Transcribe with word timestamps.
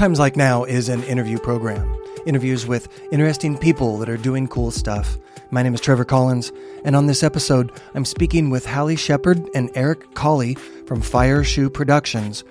Times 0.00 0.18
Like 0.18 0.34
Now 0.34 0.64
is 0.64 0.88
an 0.88 1.02
interview 1.02 1.36
program. 1.38 1.94
Interviews 2.24 2.66
with 2.66 2.88
interesting 3.12 3.58
people 3.58 3.98
that 3.98 4.08
are 4.08 4.16
doing 4.16 4.48
cool 4.48 4.70
stuff. 4.70 5.18
My 5.50 5.62
name 5.62 5.74
is 5.74 5.80
Trevor 5.82 6.06
Collins, 6.06 6.52
and 6.86 6.96
on 6.96 7.04
this 7.04 7.22
episode, 7.22 7.70
I'm 7.92 8.06
speaking 8.06 8.48
with 8.48 8.64
Hallie 8.64 8.96
Shepherd 8.96 9.46
and 9.54 9.70
Eric 9.74 10.14
Colley 10.14 10.54
from 10.86 11.02
Fire 11.02 11.44
Shoe 11.44 11.68
Productions. 11.68 12.44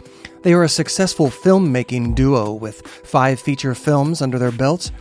They 0.43 0.54
are 0.54 0.63
a 0.63 0.70
successful 0.70 1.29
filmmaking 1.29 2.13
duo 2.13 2.54
with 2.54 2.85
five 2.85 3.39
feature 3.39 3.73
films 3.73 4.21
under 4.21 4.38
their 4.38 4.52
belts. 4.52 4.91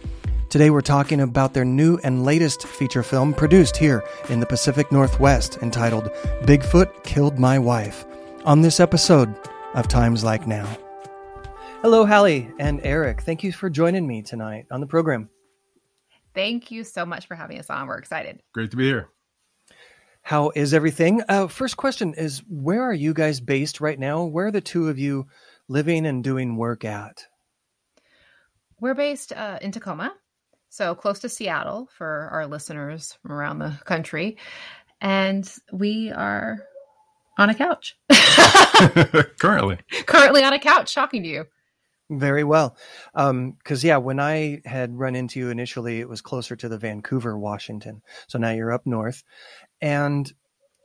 Today, 0.48 0.70
we're 0.70 0.80
talking 0.80 1.20
about 1.20 1.52
their 1.52 1.66
new 1.66 1.98
and 2.02 2.24
latest 2.24 2.66
feature 2.66 3.02
film 3.02 3.34
produced 3.34 3.76
here 3.76 4.02
in 4.30 4.40
the 4.40 4.46
Pacific 4.46 4.90
Northwest 4.90 5.58
entitled 5.60 6.04
Bigfoot 6.44 7.04
Killed 7.04 7.38
My 7.38 7.58
Wife. 7.58 8.06
On 8.46 8.62
this 8.62 8.80
episode 8.80 9.34
of 9.74 9.86
Times 9.86 10.24
Like 10.24 10.46
Now. 10.46 10.78
Hello, 11.80 12.04
Hallie 12.04 12.50
and 12.58 12.80
Eric. 12.82 13.20
Thank 13.20 13.44
you 13.44 13.52
for 13.52 13.70
joining 13.70 14.04
me 14.04 14.20
tonight 14.20 14.66
on 14.72 14.80
the 14.80 14.86
program. 14.86 15.30
Thank 16.34 16.72
you 16.72 16.82
so 16.82 17.06
much 17.06 17.28
for 17.28 17.36
having 17.36 17.60
us 17.60 17.70
on. 17.70 17.86
We're 17.86 17.98
excited. 17.98 18.42
Great 18.52 18.72
to 18.72 18.76
be 18.76 18.86
here. 18.86 19.10
How 20.22 20.50
is 20.56 20.74
everything? 20.74 21.22
Uh, 21.28 21.46
first 21.46 21.76
question 21.76 22.14
is 22.14 22.42
Where 22.48 22.82
are 22.82 22.92
you 22.92 23.14
guys 23.14 23.38
based 23.38 23.80
right 23.80 23.98
now? 23.98 24.24
Where 24.24 24.46
are 24.46 24.50
the 24.50 24.60
two 24.60 24.88
of 24.88 24.98
you 24.98 25.28
living 25.68 26.04
and 26.04 26.24
doing 26.24 26.56
work 26.56 26.84
at? 26.84 27.24
We're 28.80 28.94
based 28.94 29.32
uh, 29.32 29.60
in 29.62 29.70
Tacoma, 29.70 30.12
so 30.70 30.96
close 30.96 31.20
to 31.20 31.28
Seattle 31.28 31.88
for 31.96 32.28
our 32.32 32.48
listeners 32.48 33.16
from 33.22 33.30
around 33.30 33.60
the 33.60 33.78
country. 33.84 34.36
And 35.00 35.48
we 35.72 36.10
are 36.10 36.58
on 37.38 37.50
a 37.50 37.54
couch. 37.54 37.96
Currently. 39.38 39.78
Currently 40.06 40.42
on 40.42 40.52
a 40.52 40.58
couch, 40.58 40.90
shocking 40.90 41.22
to 41.22 41.28
you. 41.28 41.46
Very 42.10 42.44
well. 42.44 42.76
Because, 43.14 43.84
yeah, 43.84 43.98
when 43.98 44.18
I 44.18 44.62
had 44.64 44.98
run 44.98 45.14
into 45.14 45.38
you 45.38 45.50
initially, 45.50 46.00
it 46.00 46.08
was 46.08 46.22
closer 46.22 46.56
to 46.56 46.68
the 46.68 46.78
Vancouver, 46.78 47.38
Washington. 47.38 48.02
So 48.28 48.38
now 48.38 48.50
you're 48.50 48.72
up 48.72 48.86
north. 48.86 49.24
And 49.80 50.32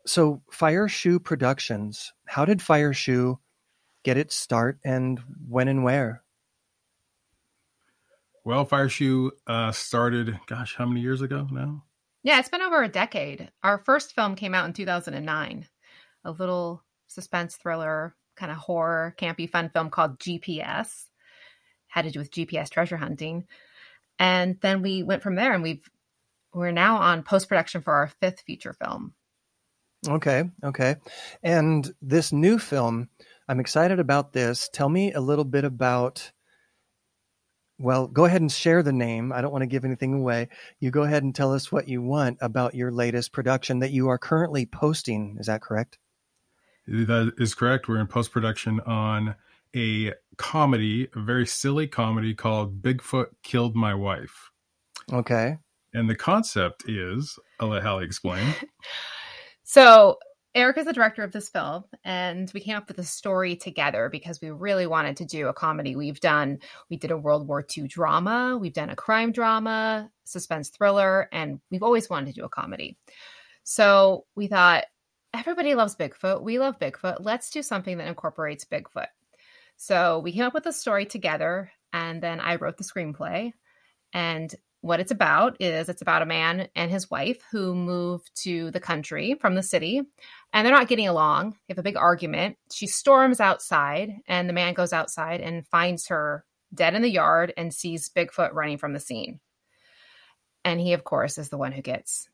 so, 0.05 0.41
Fire 0.51 0.89
Shoe 0.89 1.19
Productions, 1.19 2.11
how 2.25 2.43
did 2.43 2.61
Fire 2.61 2.93
Shoe 2.93 3.39
get 4.03 4.17
its 4.17 4.35
start 4.35 4.79
and 4.83 5.21
when 5.47 5.69
and 5.69 5.83
where? 5.83 6.23
Well, 8.43 8.65
Fire 8.65 8.89
Shoe 8.89 9.31
uh, 9.47 9.71
started, 9.71 10.37
gosh, 10.47 10.75
how 10.75 10.85
many 10.85 10.99
years 10.99 11.21
ago 11.21 11.47
now? 11.49 11.85
Yeah, 12.23 12.39
it's 12.39 12.49
been 12.49 12.61
over 12.61 12.83
a 12.83 12.89
decade. 12.89 13.49
Our 13.63 13.77
first 13.77 14.13
film 14.13 14.35
came 14.35 14.53
out 14.53 14.65
in 14.65 14.73
2009, 14.73 15.67
a 16.25 16.31
little 16.31 16.83
suspense 17.07 17.55
thriller, 17.55 18.15
kind 18.35 18.51
of 18.51 18.57
horror, 18.57 19.15
campy, 19.17 19.49
fun 19.49 19.69
film 19.69 19.89
called 19.89 20.19
GPS. 20.19 21.05
Had 21.93 22.05
to 22.05 22.11
do 22.11 22.17
with 22.17 22.31
GPS 22.31 22.71
treasure 22.71 22.97
hunting. 22.97 23.45
And 24.17 24.57
then 24.61 24.81
we 24.81 25.03
went 25.03 25.21
from 25.21 25.35
there 25.35 25.53
and 25.53 25.61
we've 25.61 25.87
we're 26.51 26.71
now 26.71 26.97
on 26.97 27.21
post 27.21 27.47
production 27.47 27.81
for 27.81 27.93
our 27.93 28.07
fifth 28.07 28.41
feature 28.41 28.73
film. 28.73 29.13
Okay, 30.07 30.49
okay. 30.63 30.95
And 31.43 31.93
this 32.01 32.33
new 32.33 32.57
film, 32.57 33.09
I'm 33.47 33.59
excited 33.59 33.99
about 33.99 34.33
this. 34.33 34.69
Tell 34.73 34.89
me 34.89 35.13
a 35.13 35.21
little 35.21 35.45
bit 35.45 35.65
about 35.65 36.31
well, 37.77 38.07
go 38.07 38.25
ahead 38.25 38.41
and 38.41 38.51
share 38.51 38.81
the 38.81 38.91
name. 38.91 39.31
I 39.31 39.41
don't 39.41 39.51
want 39.51 39.61
to 39.61 39.67
give 39.67 39.85
anything 39.85 40.13
away. 40.15 40.49
You 40.79 40.89
go 40.89 41.03
ahead 41.03 41.21
and 41.21 41.35
tell 41.35 41.53
us 41.53 41.71
what 41.71 41.87
you 41.87 42.01
want 42.01 42.39
about 42.41 42.73
your 42.73 42.91
latest 42.91 43.33
production 43.33 43.79
that 43.79 43.91
you 43.91 44.07
are 44.09 44.17
currently 44.17 44.65
posting. 44.65 45.37
Is 45.39 45.45
that 45.45 45.61
correct? 45.61 45.99
That 46.87 47.33
is 47.37 47.53
correct. 47.53 47.87
We're 47.87 47.99
in 47.99 48.07
post 48.07 48.31
production 48.31 48.79
on 48.81 49.35
a 49.75 50.13
comedy, 50.37 51.07
a 51.15 51.19
very 51.19 51.45
silly 51.45 51.87
comedy 51.87 52.33
called 52.33 52.81
Bigfoot 52.81 53.27
Killed 53.43 53.75
My 53.75 53.93
Wife. 53.93 54.51
Okay. 55.11 55.57
And 55.93 56.09
the 56.09 56.15
concept 56.15 56.89
is, 56.89 57.37
I'll 57.59 57.69
let 57.69 57.83
Hallie 57.83 58.05
explain. 58.05 58.53
so, 59.63 60.17
Eric 60.55 60.77
is 60.77 60.85
the 60.85 60.93
director 60.93 61.23
of 61.23 61.31
this 61.31 61.49
film, 61.49 61.83
and 62.03 62.51
we 62.53 62.59
came 62.59 62.77
up 62.77 62.87
with 62.87 62.99
a 62.99 63.03
story 63.03 63.55
together 63.55 64.07
because 64.11 64.39
we 64.39 64.51
really 64.51 64.85
wanted 64.85 65.17
to 65.17 65.25
do 65.25 65.47
a 65.47 65.53
comedy. 65.53 65.95
We've 65.95 66.19
done, 66.19 66.59
we 66.91 66.97
did 66.97 67.09
a 67.09 67.17
World 67.17 67.47
War 67.47 67.65
II 67.75 67.87
drama, 67.87 68.55
we've 68.59 68.73
done 68.73 68.91
a 68.91 68.95
crime 68.95 69.31
drama, 69.31 70.11
suspense 70.25 70.69
thriller, 70.69 71.27
and 71.31 71.59
we've 71.71 71.81
always 71.81 72.07
wanted 72.07 72.27
to 72.27 72.39
do 72.39 72.45
a 72.45 72.49
comedy. 72.49 72.97
So 73.63 74.25
we 74.35 74.45
thought, 74.45 74.83
everybody 75.33 75.73
loves 75.73 75.95
Bigfoot. 75.95 76.43
We 76.43 76.59
love 76.59 76.79
Bigfoot. 76.79 77.17
Let's 77.19 77.49
do 77.49 77.63
something 77.63 77.97
that 77.97 78.07
incorporates 78.07 78.65
Bigfoot. 78.65 79.07
So 79.77 80.19
we 80.19 80.31
came 80.31 80.45
up 80.45 80.53
with 80.53 80.65
a 80.65 80.73
story 80.73 81.05
together, 81.05 81.71
and 81.91 82.21
then 82.21 82.39
I 82.39 82.55
wrote 82.55 82.77
the 82.77 82.83
screenplay. 82.83 83.51
And 84.13 84.53
what 84.83 84.99
it's 84.99 85.11
about 85.11 85.61
is 85.61 85.87
it's 85.87 86.01
about 86.01 86.21
a 86.21 86.25
man 86.25 86.67
and 86.75 86.91
his 86.91 87.09
wife 87.09 87.41
who 87.51 87.73
move 87.73 88.21
to 88.35 88.69
the 88.71 88.81
country 88.81 89.35
from 89.39 89.55
the 89.55 89.63
city 89.63 90.01
and 90.51 90.65
they're 90.65 90.73
not 90.73 90.89
getting 90.89 91.07
along. 91.07 91.51
They 91.51 91.71
have 91.71 91.79
a 91.79 91.83
big 91.83 91.95
argument. 91.95 92.57
She 92.69 92.87
storms 92.87 93.39
outside 93.39 94.11
and 94.27 94.49
the 94.49 94.53
man 94.53 94.73
goes 94.73 94.91
outside 94.91 95.39
and 95.39 95.65
finds 95.67 96.07
her 96.07 96.43
dead 96.73 96.95
in 96.95 97.01
the 97.01 97.09
yard 97.09 97.53
and 97.55 97.73
sees 97.73 98.09
Bigfoot 98.09 98.51
running 98.51 98.77
from 98.77 98.91
the 98.91 98.99
scene. 98.99 99.39
And 100.65 100.81
he, 100.81 100.91
of 100.91 101.05
course, 101.05 101.37
is 101.37 101.47
the 101.47 101.57
one 101.57 101.71
who 101.71 101.81
gets 101.81 102.27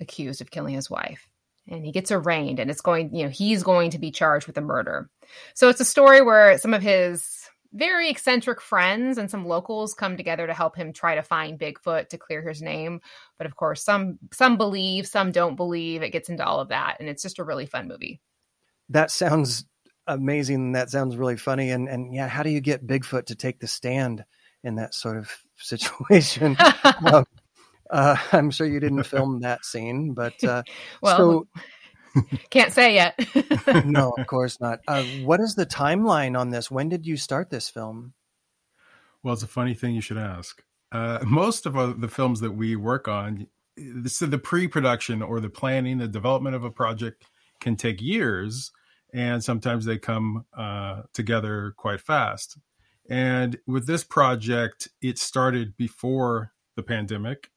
accused 0.00 0.40
of 0.40 0.50
killing 0.50 0.74
his 0.74 0.90
wife. 0.90 1.28
And 1.68 1.84
he 1.84 1.92
gets 1.92 2.10
arraigned 2.10 2.58
and 2.58 2.70
it's 2.70 2.80
going, 2.80 3.14
you 3.14 3.24
know, 3.24 3.30
he's 3.30 3.62
going 3.62 3.90
to 3.90 3.98
be 3.98 4.10
charged 4.10 4.46
with 4.46 4.58
a 4.58 4.62
murder. 4.62 5.08
So 5.54 5.68
it's 5.68 5.80
a 5.80 5.84
story 5.84 6.20
where 6.20 6.58
some 6.58 6.74
of 6.74 6.82
his 6.82 7.42
very 7.72 8.10
eccentric 8.10 8.60
friends 8.60 9.16
and 9.18 9.30
some 9.30 9.46
locals 9.46 9.94
come 9.94 10.16
together 10.16 10.46
to 10.46 10.54
help 10.54 10.76
him 10.76 10.92
try 10.92 11.14
to 11.14 11.22
find 11.22 11.58
Bigfoot 11.58 12.08
to 12.08 12.18
clear 12.18 12.46
his 12.46 12.60
name. 12.60 13.00
But 13.38 13.46
of 13.46 13.56
course, 13.56 13.82
some 13.82 14.18
some 14.32 14.56
believe, 14.56 15.06
some 15.06 15.32
don't 15.32 15.56
believe. 15.56 16.02
It 16.02 16.10
gets 16.10 16.28
into 16.28 16.44
all 16.44 16.60
of 16.60 16.68
that, 16.68 16.98
and 17.00 17.08
it's 17.08 17.22
just 17.22 17.38
a 17.38 17.44
really 17.44 17.66
fun 17.66 17.88
movie. 17.88 18.20
That 18.90 19.10
sounds 19.10 19.64
amazing. 20.06 20.72
That 20.72 20.90
sounds 20.90 21.16
really 21.16 21.36
funny. 21.36 21.70
And 21.70 21.88
and 21.88 22.14
yeah, 22.14 22.28
how 22.28 22.42
do 22.42 22.50
you 22.50 22.60
get 22.60 22.86
Bigfoot 22.86 23.26
to 23.26 23.34
take 23.34 23.60
the 23.60 23.66
stand 23.66 24.24
in 24.62 24.76
that 24.76 24.94
sort 24.94 25.16
of 25.16 25.30
situation? 25.56 26.56
um, 27.06 27.24
uh, 27.92 28.16
I'm 28.32 28.50
sure 28.50 28.66
you 28.66 28.80
didn't 28.80 29.02
film 29.04 29.40
that 29.40 29.64
scene, 29.64 30.14
but 30.14 30.42
uh, 30.42 30.62
well. 31.02 31.16
So, 31.16 31.48
can't 32.50 32.74
say 32.74 32.94
yet. 32.94 33.18
no, 33.86 34.10
of 34.18 34.26
course 34.26 34.60
not. 34.60 34.80
Uh, 34.86 35.02
what 35.24 35.40
is 35.40 35.54
the 35.54 35.64
timeline 35.64 36.38
on 36.38 36.50
this? 36.50 36.70
When 36.70 36.90
did 36.90 37.06
you 37.06 37.16
start 37.16 37.48
this 37.48 37.70
film? 37.70 38.12
Well, 39.22 39.32
it's 39.32 39.42
a 39.42 39.46
funny 39.46 39.72
thing 39.72 39.94
you 39.94 40.02
should 40.02 40.18
ask. 40.18 40.62
Uh, 40.90 41.20
most 41.24 41.64
of 41.64 41.74
uh, 41.74 41.94
the 41.96 42.08
films 42.08 42.40
that 42.40 42.50
we 42.50 42.76
work 42.76 43.08
on, 43.08 43.46
so 44.04 44.26
the 44.26 44.36
pre-production 44.36 45.22
or 45.22 45.40
the 45.40 45.48
planning, 45.48 45.96
the 45.96 46.08
development 46.08 46.54
of 46.54 46.64
a 46.64 46.70
project 46.70 47.24
can 47.60 47.76
take 47.76 48.02
years, 48.02 48.72
and 49.14 49.42
sometimes 49.42 49.86
they 49.86 49.96
come 49.96 50.44
uh, 50.54 51.02
together 51.14 51.72
quite 51.78 52.02
fast. 52.02 52.58
And 53.08 53.58
with 53.66 53.86
this 53.86 54.04
project, 54.04 54.88
it 55.00 55.18
started 55.18 55.78
before 55.78 56.52
the 56.76 56.82
pandemic, 56.82 57.50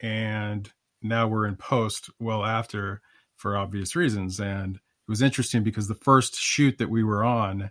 and 0.00 0.70
now 1.02 1.28
we're 1.28 1.46
in 1.46 1.56
post 1.56 2.10
well 2.18 2.44
after 2.44 3.00
for 3.36 3.56
obvious 3.56 3.94
reasons. 3.94 4.40
And 4.40 4.76
it 4.76 5.10
was 5.10 5.22
interesting 5.22 5.62
because 5.62 5.88
the 5.88 5.94
first 5.94 6.36
shoot 6.36 6.78
that 6.78 6.90
we 6.90 7.04
were 7.04 7.24
on, 7.24 7.70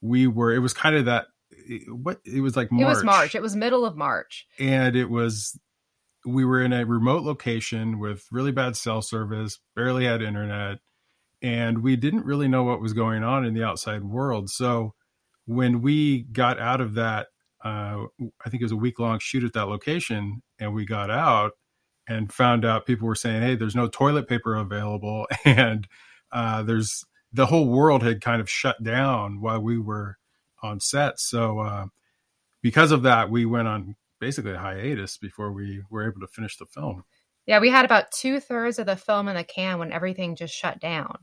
we 0.00 0.26
were 0.26 0.52
it 0.52 0.60
was 0.60 0.72
kind 0.72 0.96
of 0.96 1.06
that 1.06 1.26
what 1.88 2.20
it 2.24 2.40
was 2.40 2.56
like 2.56 2.70
March. 2.70 2.82
It 2.82 2.88
was 2.88 3.04
March. 3.04 3.34
It 3.34 3.42
was 3.42 3.56
middle 3.56 3.84
of 3.84 3.96
March. 3.96 4.46
And 4.58 4.96
it 4.96 5.10
was 5.10 5.58
we 6.26 6.44
were 6.44 6.62
in 6.62 6.72
a 6.72 6.84
remote 6.84 7.22
location 7.22 7.98
with 7.98 8.26
really 8.30 8.52
bad 8.52 8.76
cell 8.76 9.02
service, 9.02 9.58
barely 9.74 10.04
had 10.04 10.22
internet, 10.22 10.78
and 11.42 11.82
we 11.82 11.96
didn't 11.96 12.24
really 12.24 12.48
know 12.48 12.64
what 12.64 12.80
was 12.80 12.92
going 12.92 13.22
on 13.22 13.44
in 13.44 13.54
the 13.54 13.64
outside 13.64 14.04
world. 14.04 14.50
So 14.50 14.94
when 15.46 15.80
we 15.80 16.22
got 16.22 16.60
out 16.60 16.80
of 16.80 16.94
that 16.94 17.28
uh, 17.64 18.06
I 18.44 18.50
think 18.50 18.60
it 18.60 18.64
was 18.64 18.72
a 18.72 18.76
week 18.76 18.98
long 18.98 19.18
shoot 19.18 19.44
at 19.44 19.52
that 19.54 19.68
location, 19.68 20.42
and 20.58 20.74
we 20.74 20.84
got 20.84 21.10
out 21.10 21.52
and 22.08 22.32
found 22.32 22.64
out 22.64 22.86
people 22.86 23.06
were 23.06 23.14
saying, 23.14 23.42
"Hey, 23.42 23.54
there's 23.54 23.76
no 23.76 23.88
toilet 23.88 24.28
paper 24.28 24.56
available," 24.56 25.26
and 25.44 25.86
uh, 26.32 26.62
there's 26.62 27.04
the 27.32 27.46
whole 27.46 27.68
world 27.68 28.02
had 28.02 28.20
kind 28.20 28.40
of 28.40 28.50
shut 28.50 28.82
down 28.82 29.40
while 29.40 29.60
we 29.60 29.78
were 29.78 30.18
on 30.62 30.80
set. 30.80 31.20
So 31.20 31.60
uh, 31.60 31.86
because 32.62 32.90
of 32.90 33.02
that, 33.02 33.30
we 33.30 33.44
went 33.44 33.68
on 33.68 33.96
basically 34.18 34.52
a 34.52 34.58
hiatus 34.58 35.18
before 35.18 35.52
we 35.52 35.82
were 35.90 36.08
able 36.08 36.20
to 36.20 36.26
finish 36.26 36.56
the 36.56 36.66
film. 36.66 37.04
Yeah, 37.46 37.60
we 37.60 37.70
had 37.70 37.84
about 37.84 38.12
two 38.12 38.40
thirds 38.40 38.78
of 38.78 38.86
the 38.86 38.96
film 38.96 39.28
in 39.28 39.36
the 39.36 39.44
can 39.44 39.78
when 39.78 39.92
everything 39.92 40.36
just 40.36 40.54
shut 40.54 40.80
down. 40.80 41.18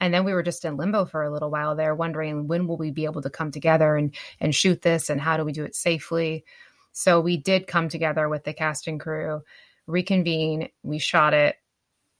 And 0.00 0.14
then 0.14 0.24
we 0.24 0.32
were 0.32 0.42
just 0.42 0.64
in 0.64 0.76
limbo 0.76 1.04
for 1.04 1.22
a 1.22 1.30
little 1.30 1.50
while 1.50 1.76
there, 1.76 1.94
wondering 1.94 2.48
when 2.48 2.66
will 2.66 2.78
we 2.78 2.90
be 2.90 3.04
able 3.04 3.22
to 3.22 3.30
come 3.30 3.50
together 3.50 3.96
and 3.96 4.14
and 4.40 4.54
shoot 4.54 4.82
this, 4.82 5.10
and 5.10 5.20
how 5.20 5.36
do 5.36 5.44
we 5.44 5.52
do 5.52 5.64
it 5.64 5.74
safely. 5.74 6.44
So 6.92 7.20
we 7.20 7.36
did 7.36 7.66
come 7.66 7.88
together 7.88 8.28
with 8.28 8.44
the 8.44 8.54
casting 8.54 8.98
crew 8.98 9.42
reconvene. 9.90 10.68
We 10.82 10.98
shot 10.98 11.34
it, 11.34 11.56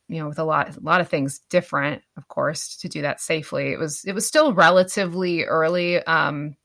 you 0.08 0.18
know, 0.18 0.28
with 0.28 0.38
a 0.38 0.44
lot 0.44 0.76
a 0.76 0.80
lot 0.80 1.00
of 1.00 1.08
things 1.08 1.40
different, 1.50 2.02
of 2.16 2.28
course, 2.28 2.76
to 2.78 2.88
do 2.88 3.02
that 3.02 3.20
safely. 3.20 3.72
It 3.72 3.78
was 3.78 4.04
it 4.04 4.12
was 4.12 4.26
still 4.26 4.52
relatively 4.52 5.44
early. 5.44 6.02
Um, 6.02 6.56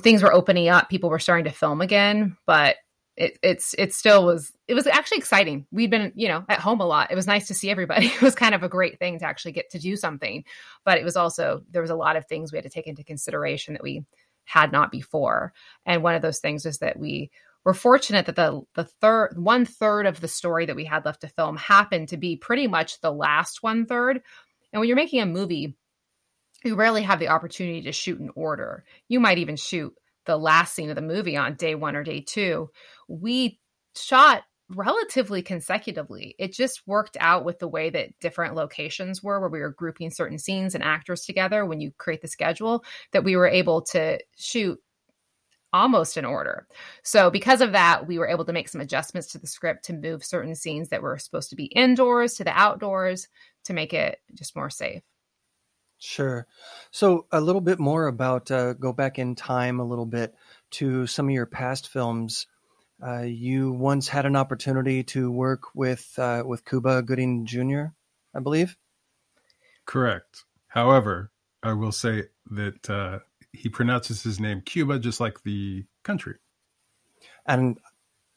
things 0.00 0.22
were 0.22 0.32
opening 0.32 0.68
up, 0.68 0.88
people 0.88 1.10
were 1.10 1.18
starting 1.18 1.44
to 1.44 1.50
film 1.50 1.80
again, 1.80 2.36
but 2.46 2.76
it, 3.16 3.38
it's 3.42 3.74
it 3.76 3.92
still 3.92 4.24
was 4.24 4.52
it 4.68 4.74
was 4.74 4.86
actually 4.86 5.18
exciting. 5.18 5.66
We'd 5.70 5.90
been 5.90 6.12
you 6.14 6.28
know 6.28 6.44
at 6.48 6.60
home 6.60 6.80
a 6.80 6.86
lot. 6.86 7.10
It 7.10 7.14
was 7.14 7.26
nice 7.26 7.48
to 7.48 7.54
see 7.54 7.70
everybody. 7.70 8.06
It 8.14 8.22
was 8.22 8.34
kind 8.34 8.54
of 8.54 8.62
a 8.62 8.68
great 8.68 8.98
thing 8.98 9.18
to 9.18 9.26
actually 9.26 9.52
get 9.52 9.70
to 9.70 9.78
do 9.78 9.96
something, 9.96 10.44
but 10.84 10.98
it 10.98 11.04
was 11.04 11.16
also 11.16 11.62
there 11.70 11.82
was 11.82 11.90
a 11.90 11.96
lot 11.96 12.16
of 12.16 12.26
things 12.26 12.52
we 12.52 12.56
had 12.56 12.64
to 12.64 12.70
take 12.70 12.86
into 12.86 13.04
consideration 13.04 13.74
that 13.74 13.82
we 13.82 14.04
had 14.44 14.72
not 14.72 14.90
before. 14.90 15.52
And 15.84 16.02
one 16.02 16.14
of 16.14 16.22
those 16.22 16.38
things 16.38 16.66
is 16.66 16.78
that 16.78 16.98
we 16.98 17.30
were 17.64 17.74
fortunate 17.74 18.26
that 18.26 18.36
the 18.36 18.62
the 18.74 18.84
third 18.84 19.34
one 19.36 19.64
third 19.64 20.06
of 20.06 20.20
the 20.20 20.28
story 20.28 20.66
that 20.66 20.76
we 20.76 20.84
had 20.84 21.04
left 21.04 21.20
to 21.20 21.28
film 21.28 21.56
happened 21.56 22.08
to 22.08 22.16
be 22.16 22.36
pretty 22.36 22.66
much 22.66 23.00
the 23.00 23.12
last 23.12 23.62
one 23.62 23.86
third. 23.86 24.20
And 24.72 24.80
when 24.80 24.88
you're 24.88 24.96
making 24.96 25.20
a 25.20 25.26
movie, 25.26 25.76
you 26.64 26.74
rarely 26.74 27.02
have 27.02 27.18
the 27.18 27.28
opportunity 27.28 27.82
to 27.82 27.92
shoot 27.92 28.20
in 28.20 28.30
order. 28.34 28.84
You 29.08 29.20
might 29.20 29.38
even 29.38 29.56
shoot 29.56 29.94
the 30.26 30.36
last 30.36 30.74
scene 30.74 30.90
of 30.90 30.96
the 30.96 31.02
movie 31.02 31.36
on 31.36 31.54
day 31.54 31.74
one 31.74 31.96
or 31.96 32.04
day 32.04 32.20
two. 32.20 32.70
We 33.08 33.60
shot 33.96 34.42
relatively 34.68 35.42
consecutively. 35.42 36.34
It 36.38 36.52
just 36.52 36.82
worked 36.86 37.16
out 37.20 37.44
with 37.44 37.58
the 37.58 37.68
way 37.68 37.90
that 37.90 38.18
different 38.20 38.54
locations 38.54 39.22
were, 39.22 39.40
where 39.40 39.48
we 39.48 39.60
were 39.60 39.70
grouping 39.70 40.10
certain 40.10 40.38
scenes 40.38 40.74
and 40.74 40.82
actors 40.82 41.22
together 41.22 41.66
when 41.66 41.80
you 41.80 41.92
create 41.98 42.22
the 42.22 42.28
schedule, 42.28 42.84
that 43.12 43.24
we 43.24 43.36
were 43.36 43.48
able 43.48 43.82
to 43.82 44.18
shoot 44.36 44.78
almost 45.72 46.16
in 46.16 46.24
order. 46.24 46.66
So, 47.02 47.30
because 47.30 47.60
of 47.60 47.72
that, 47.72 48.06
we 48.06 48.18
were 48.18 48.28
able 48.28 48.44
to 48.44 48.52
make 48.52 48.68
some 48.68 48.80
adjustments 48.80 49.28
to 49.28 49.38
the 49.38 49.46
script 49.46 49.84
to 49.86 49.92
move 49.92 50.24
certain 50.24 50.54
scenes 50.54 50.90
that 50.90 51.02
were 51.02 51.18
supposed 51.18 51.50
to 51.50 51.56
be 51.56 51.64
indoors 51.64 52.34
to 52.34 52.44
the 52.44 52.58
outdoors 52.58 53.28
to 53.64 53.72
make 53.72 53.92
it 53.92 54.18
just 54.34 54.56
more 54.56 54.70
safe. 54.70 55.02
Sure. 55.98 56.46
So, 56.90 57.26
a 57.30 57.40
little 57.40 57.60
bit 57.60 57.78
more 57.78 58.06
about 58.06 58.50
uh, 58.50 58.74
go 58.74 58.92
back 58.92 59.18
in 59.18 59.34
time 59.34 59.80
a 59.80 59.86
little 59.86 60.06
bit 60.06 60.34
to 60.72 61.06
some 61.06 61.28
of 61.28 61.34
your 61.34 61.46
past 61.46 61.88
films. 61.88 62.46
Uh, 63.04 63.22
you 63.22 63.72
once 63.72 64.08
had 64.08 64.26
an 64.26 64.36
opportunity 64.36 65.02
to 65.02 65.30
work 65.30 65.74
with 65.74 66.12
uh, 66.18 66.42
with 66.46 66.64
Cuba 66.64 67.02
Gooding 67.02 67.46
Jr., 67.46 67.86
I 68.34 68.40
believe. 68.40 68.76
Correct. 69.86 70.44
However, 70.68 71.30
I 71.62 71.72
will 71.74 71.92
say 71.92 72.24
that 72.50 72.90
uh, 72.90 73.18
he 73.52 73.68
pronounces 73.68 74.22
his 74.22 74.40
name 74.40 74.62
Cuba 74.62 74.98
just 74.98 75.20
like 75.20 75.42
the 75.42 75.84
country. 76.02 76.36
And 77.46 77.78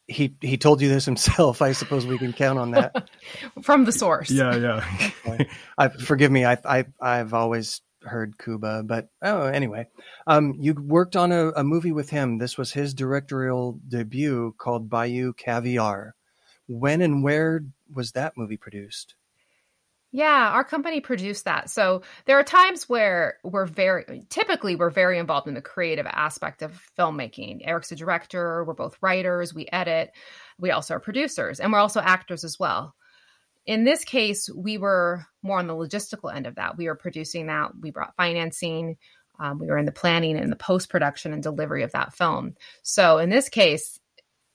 he 0.08 0.36
he 0.42 0.58
told 0.58 0.82
you 0.82 0.90
this 0.90 1.06
himself. 1.06 1.62
I 1.62 1.72
suppose 1.72 2.06
we 2.06 2.18
can 2.18 2.34
count 2.34 2.60
on 2.60 2.72
that 2.72 3.10
from 3.62 3.86
the 3.86 3.92
source. 3.92 4.30
Yeah, 4.30 4.56
yeah. 4.56 5.46
I, 5.78 5.90
forgive 5.90 6.32
me. 6.32 6.46
I, 6.46 6.58
I 6.66 6.86
I've 7.02 7.34
always 7.34 7.82
heard 8.04 8.38
Cuba, 8.38 8.84
but 8.84 9.10
oh, 9.24 9.44
anyway, 9.44 9.88
um, 10.28 10.56
you 10.60 10.74
worked 10.74 11.16
on 11.16 11.32
a, 11.32 11.50
a 11.50 11.64
movie 11.64 11.92
with 11.92 12.10
him. 12.10 12.38
This 12.38 12.58
was 12.58 12.74
his 12.74 12.94
directorial 12.94 13.80
debut 13.88 14.54
called 14.58 14.90
Bayou 14.90 15.34
Caviar. 15.34 16.14
When 16.68 17.02
and 17.02 17.24
where 17.24 17.64
was 17.92 18.12
that 18.12 18.38
movie 18.38 18.58
produced? 18.58 19.16
Yeah, 20.16 20.52
our 20.54 20.64
company 20.64 21.02
produced 21.02 21.44
that. 21.44 21.70
So 21.70 22.02
there 22.24 22.40
are 22.40 22.44
times 22.44 22.88
where 22.88 23.38
we're 23.44 23.66
very, 23.66 24.24
typically, 24.30 24.78
we're 24.78 24.90
very 24.90 25.20
involved 25.20 25.50
in 25.50 25.56
the 25.56 25.62
creative 25.62 26.06
aspect 26.06 26.62
of 26.62 26.82
filmmaking. 26.98 27.60
Eric's 27.66 27.92
a 27.92 27.98
director, 27.98 28.64
we're 28.64 28.76
both 28.76 28.98
writers, 29.02 29.54
we 29.54 29.68
edit, 29.74 30.12
we 30.58 30.72
also 30.72 30.94
are 30.94 31.02
producers, 31.02 31.60
and 31.60 31.74
we're 31.74 31.80
also 31.80 32.00
actors 32.00 32.46
as 32.46 32.58
well. 32.58 32.96
In 33.66 33.84
this 33.84 34.06
case, 34.06 34.50
we 34.56 34.78
were 34.78 35.26
more 35.42 35.60
on 35.60 35.68
the 35.68 35.76
logistical 35.76 36.34
end 36.34 36.48
of 36.48 36.56
that. 36.56 36.78
We 36.78 36.88
were 36.88 36.96
producing 36.96 37.48
that, 37.48 37.72
we 37.78 37.92
brought 37.92 38.16
financing, 38.16 38.96
um, 39.38 39.60
we 39.60 39.68
were 39.68 39.78
in 39.78 39.86
the 39.86 39.92
planning 39.92 40.38
and 40.38 40.50
the 40.50 40.56
post 40.56 40.88
production 40.88 41.34
and 41.34 41.44
delivery 41.44 41.84
of 41.84 41.92
that 41.92 42.14
film. 42.14 42.56
So 42.84 43.18
in 43.18 43.30
this 43.30 43.50
case, 43.50 44.00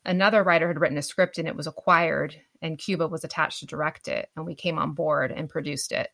another 0.06 0.42
writer 0.42 0.68
had 0.68 0.80
written 0.80 0.96
a 0.96 1.02
script 1.02 1.36
and 1.36 1.46
it 1.46 1.54
was 1.54 1.66
acquired 1.66 2.34
and 2.62 2.78
Cuba 2.78 3.08
was 3.08 3.24
attached 3.24 3.60
to 3.60 3.66
direct 3.66 4.08
it 4.08 4.28
and 4.36 4.44
we 4.44 4.54
came 4.54 4.78
on 4.78 4.92
board 4.92 5.32
and 5.32 5.48
produced 5.48 5.92
it. 5.92 6.08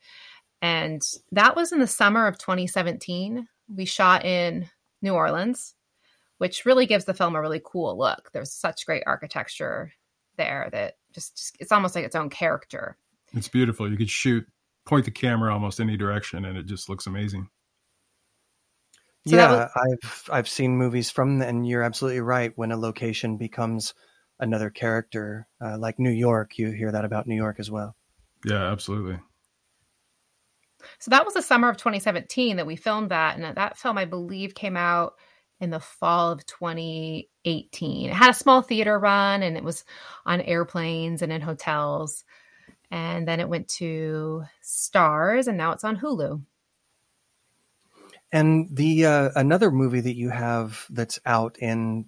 And 0.63 1.03
that 1.33 1.57
was 1.57 1.73
in 1.73 1.81
the 1.81 1.87
summer 1.87 2.27
of 2.27 2.39
2017. 2.39 3.47
We 3.75 3.85
shot 3.85 4.25
in 4.25 4.69
New 5.03 5.15
Orleans, 5.15 5.75
which 6.39 6.65
really 6.65 6.87
gives 6.87 7.05
the 7.05 7.15
film 7.15 7.37
a 7.37 7.41
really 7.41 7.61
cool 7.65 7.97
look. 7.99 8.31
There's 8.33 8.53
such 8.53 8.87
great 8.87 9.03
architecture 9.07 9.93
there 10.37 10.69
that 10.73 10.95
just, 11.13 11.37
just 11.37 11.57
it's 11.61 11.73
almost 11.73 11.95
like 11.95 12.05
its 12.05 12.17
own 12.17 12.31
character. 12.31 12.97
It's 13.35 13.49
beautiful. 13.49 13.91
You 13.91 13.97
could 13.97 14.11
shoot 14.11 14.47
point 14.87 15.05
the 15.05 15.11
camera 15.11 15.53
almost 15.53 15.81
any 15.81 15.97
direction 15.97 16.45
and 16.45 16.57
it 16.57 16.67
just 16.67 16.89
looks 16.89 17.07
amazing. 17.07 17.49
So 19.27 19.35
yeah, 19.35 19.51
was- 19.51 19.71
I've 19.75 20.31
I've 20.33 20.49
seen 20.49 20.77
movies 20.77 21.11
from, 21.11 21.43
and 21.43 21.67
you're 21.67 21.83
absolutely 21.83 22.21
right. 22.21 22.53
When 22.55 22.71
a 22.71 22.77
location 22.77 23.39
becomes 23.39 23.93
another 24.39 24.71
character, 24.71 25.47
uh, 25.61 25.79
like 25.79 25.99
New 25.99 26.11
York, 26.11 26.59
you 26.59 26.71
hear 26.71 26.93
that 26.93 27.05
about 27.05 27.27
New 27.27 27.35
York 27.37 27.57
as 27.59 27.71
well. 27.71 27.97
Yeah, 28.45 28.71
absolutely. 28.71 29.19
So 30.99 31.11
that 31.11 31.25
was 31.25 31.35
the 31.35 31.43
summer 31.43 31.69
of 31.69 31.77
2017 31.77 32.57
that 32.57 32.67
we 32.67 32.77
filmed 32.77 33.11
that, 33.11 33.37
and 33.37 33.57
that 33.57 33.79
film, 33.79 33.99
I 33.99 34.05
believe, 34.05 34.55
came 34.55 34.77
out 34.77 35.15
in 35.61 35.71
the 35.71 35.81
fall 35.81 36.33
of 36.33 36.47
2018. 36.47 38.11
It 38.11 38.13
had 38.13 38.31
a 38.31 38.35
small 38.35 38.63
theater 38.63 38.99
run, 38.99 39.43
and 39.43 39.57
it 39.57 39.65
was 39.65 39.85
on 40.25 40.41
airplanes 40.41 41.23
and 41.23 41.33
in 41.33 41.41
hotels, 41.41 42.25
and 42.91 43.27
then 43.27 43.41
it 43.41 43.49
went 43.49 43.69
to 43.69 44.45
Starz, 44.63 45.49
and 45.49 45.57
now 45.57 45.73
it's 45.73 45.85
on 45.85 45.97
Hulu. 45.97 46.43
And 48.33 48.69
the 48.71 49.07
uh, 49.07 49.31
another 49.35 49.71
movie 49.71 50.01
that 50.01 50.17
you 50.17 50.31
have 50.31 50.85
that's 50.91 51.19
out 51.25 51.57
in 51.59 52.07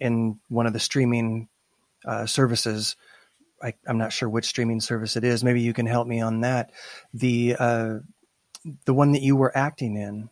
in 0.00 0.40
one 0.48 0.66
of 0.66 0.72
the 0.72 0.80
streaming 0.80 1.48
uh, 2.04 2.26
services. 2.26 2.96
I, 3.62 3.74
am 3.86 3.98
not 3.98 4.12
sure 4.12 4.28
which 4.28 4.46
streaming 4.46 4.80
service 4.80 5.16
it 5.16 5.24
is. 5.24 5.44
Maybe 5.44 5.60
you 5.60 5.72
can 5.72 5.86
help 5.86 6.06
me 6.06 6.20
on 6.20 6.40
that. 6.40 6.70
The 7.12 7.56
uh, 7.58 7.94
the 8.84 8.94
one 8.94 9.12
that 9.12 9.22
you 9.22 9.36
were 9.36 9.56
acting 9.56 9.96
in. 9.96 10.30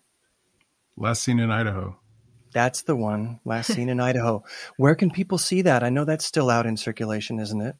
Last 0.97 1.23
seen 1.23 1.39
in 1.39 1.51
Idaho. 1.51 1.99
That's 2.53 2.83
the 2.83 2.97
one. 2.97 3.41
Last 3.45 3.73
seen 3.73 3.89
in 3.89 4.01
Idaho. 4.01 4.43
Where 4.77 4.95
can 4.95 5.11
people 5.11 5.39
see 5.39 5.63
that? 5.63 5.83
I 5.83 5.91
know 5.91 6.05
that's 6.05 6.25
still 6.25 6.51
out 6.51 6.67
in 6.67 6.77
circulation, 6.77 7.39
isn't 7.39 7.61
it? 7.61 7.77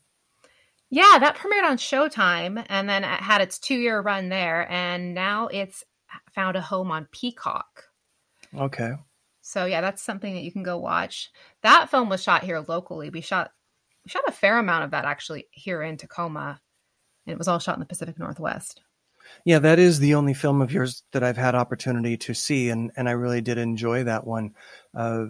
Yeah, 0.91 1.19
that 1.21 1.37
premiered 1.37 1.69
on 1.69 1.77
Showtime 1.77 2.65
and 2.69 2.89
then 2.89 3.05
it 3.05 3.21
had 3.21 3.41
its 3.41 3.59
two 3.59 3.75
year 3.75 4.01
run 4.01 4.29
there, 4.29 4.71
and 4.71 5.15
now 5.15 5.49
it's 5.49 5.85
found 6.35 6.57
a 6.57 6.61
home 6.61 6.91
on 6.91 7.09
Peacock. 7.11 7.85
Okay. 8.57 8.93
So 9.43 9.65
yeah, 9.65 9.81
that's 9.81 10.03
something 10.03 10.35
that 10.35 10.43
you 10.43 10.53
can 10.53 10.63
go 10.63 10.79
watch. 10.79 11.31
That 11.63 11.91
film 11.91 12.09
was 12.09 12.23
shot 12.23 12.45
here 12.45 12.65
locally. 12.67 13.11
We 13.11 13.21
shot 13.21 13.51
we 14.09 14.11
shot 14.11 14.25
a 14.27 14.33
fair 14.33 14.59
amount 14.59 14.85
of 14.85 14.93
that 14.93 15.05
actually 15.05 15.47
here 15.51 15.83
in 15.83 15.99
Tacoma, 15.99 16.59
and 17.27 17.33
it 17.33 17.37
was 17.37 17.47
all 17.47 17.59
shot 17.59 17.75
in 17.75 17.81
the 17.81 17.87
Pacific 17.87 18.19
Northwest. 18.19 18.81
Yeah, 19.45 19.59
that 19.59 19.79
is 19.79 19.99
the 19.99 20.15
only 20.15 20.33
film 20.33 20.63
of 20.63 20.73
yours 20.73 21.03
that 21.13 21.23
I've 21.23 21.37
had 21.37 21.55
opportunity 21.55 22.17
to 22.17 22.33
see, 22.33 22.71
and 22.71 22.91
and 22.97 23.07
I 23.07 23.13
really 23.13 23.43
did 23.43 23.59
enjoy 23.59 24.05
that 24.05 24.27
one. 24.27 24.55
Uh, 24.97 25.27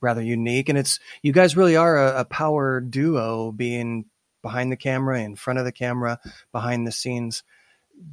rather 0.00 0.22
unique, 0.22 0.70
and 0.70 0.78
it's 0.78 0.98
you 1.20 1.32
guys 1.32 1.58
really 1.58 1.76
are 1.76 2.02
a, 2.02 2.20
a 2.20 2.24
power 2.24 2.80
duo, 2.80 3.52
being 3.52 4.06
behind 4.40 4.72
the 4.72 4.76
camera, 4.76 5.20
in 5.20 5.36
front 5.36 5.58
of 5.58 5.66
the 5.66 5.72
camera, 5.72 6.18
behind 6.52 6.86
the 6.86 6.92
scenes. 6.92 7.42